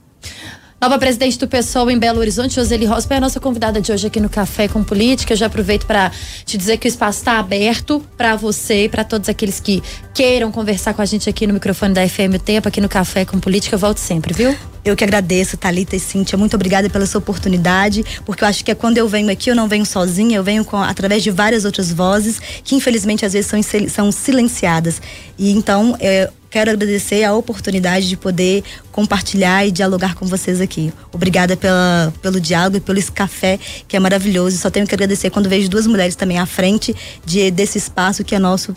Nova 0.82 0.98
presidente 0.98 1.38
do 1.38 1.46
PSOL 1.46 1.92
em 1.92 2.00
Belo 2.00 2.20
Horizonte, 2.20 2.56
Joseli 2.56 2.86
Rosper, 2.86 3.16
é 3.16 3.18
a 3.18 3.22
nossa 3.22 3.38
convidada 3.38 3.82
de 3.82 3.92
hoje 3.92 4.08
aqui 4.08 4.18
no 4.22 4.30
Café 4.30 4.66
com 4.70 4.82
Política. 4.82 5.34
Eu 5.34 5.38
já 5.38 5.48
aproveito 5.48 5.86
para 5.86 6.10
te 6.46 6.58
dizer 6.58 6.78
que 6.78 6.88
o 6.88 6.90
espaço 6.90 7.20
está 7.20 7.38
aberto 7.38 8.02
para 8.16 8.38
você 8.38 8.86
e 8.86 8.90
para 8.90 9.04
todos 9.04 9.28
aqueles 9.28 9.60
que 9.60 9.84
queiram 10.14 10.54
conversar 10.54 10.94
com 10.94 11.02
a 11.02 11.06
gente 11.06 11.30
aqui 11.30 11.46
no 11.46 11.54
microfone 11.54 11.94
da 11.94 12.08
FM 12.08 12.36
o 12.36 12.40
Tempo, 12.40 12.70
aqui 12.70 12.80
no 12.80 12.88
Café 12.88 13.26
com 13.26 13.42
Política. 13.42 13.76
Volte 13.76 14.00
sempre, 14.00 14.34
viu? 14.34 14.56
Eu 14.86 14.96
que 14.96 15.04
agradeço, 15.04 15.58
Talita 15.58 15.98
e 15.98 16.00
Cíntia. 16.00 16.38
Muito 16.38 16.56
obrigada 16.56 16.90
pela 16.90 17.06
sua 17.06 17.20
oportunidade, 17.20 18.06
porque 18.26 18.46
eu 18.46 18.48
acho 18.48 18.64
que 18.64 18.72
é 18.72 18.76
quando 18.76 18.98
eu 18.98 19.08
venho 19.10 19.30
aqui, 19.30 19.52
eu 19.52 19.56
não 19.56 19.68
venho 19.68 19.86
sozinha, 19.86 20.38
eu 20.38 20.44
venho 20.46 20.64
com, 20.64 20.78
através 20.78 21.22
de 21.22 21.30
várias 21.30 21.66
outras 21.66 21.92
vozes 21.92 22.40
que, 22.64 22.74
infelizmente, 22.74 23.26
às 23.26 23.34
vezes 23.34 23.52
são, 23.52 23.60
são 23.90 24.12
silenciadas. 24.14 25.02
E 25.38 25.52
então, 25.52 25.98
é, 26.00 26.32
quero 26.50 26.72
agradecer 26.72 27.24
a 27.24 27.34
oportunidade 27.34 28.10
de 28.10 28.18
poder 28.18 28.64
compartilhar 28.92 29.66
e 29.66 29.72
dialogar 29.72 30.16
com 30.16 30.26
vocês 30.26 30.60
aqui. 30.60 30.92
Obrigada 31.14 31.56
pela, 31.56 32.14
pelo 32.22 32.40
diálogo 32.40 32.78
e 32.78 32.80
pelo 32.80 32.98
esse 32.98 33.12
café 33.12 33.60
que 33.88 33.96
é 33.96 34.00
maravilhoso. 34.00 34.58
Só 34.58 34.70
tenho 34.70 34.88
que 34.88 34.94
agradecer 34.94 35.30
quando 35.30 35.48
vejo 35.48 35.70
duas 35.70 35.86
mulheres 35.88 36.16
também 36.16 36.38
à 36.38 36.46
frente 36.46 36.96
de, 37.26 37.52
desse 37.52 37.78
espaço 37.78 38.24
que 38.24 38.36
é 38.36 38.40
nosso, 38.40 38.76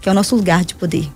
que 0.00 0.08
é 0.08 0.12
o 0.12 0.14
nosso 0.14 0.34
lugar 0.34 0.64
de 0.64 0.74
poder. 0.74 1.08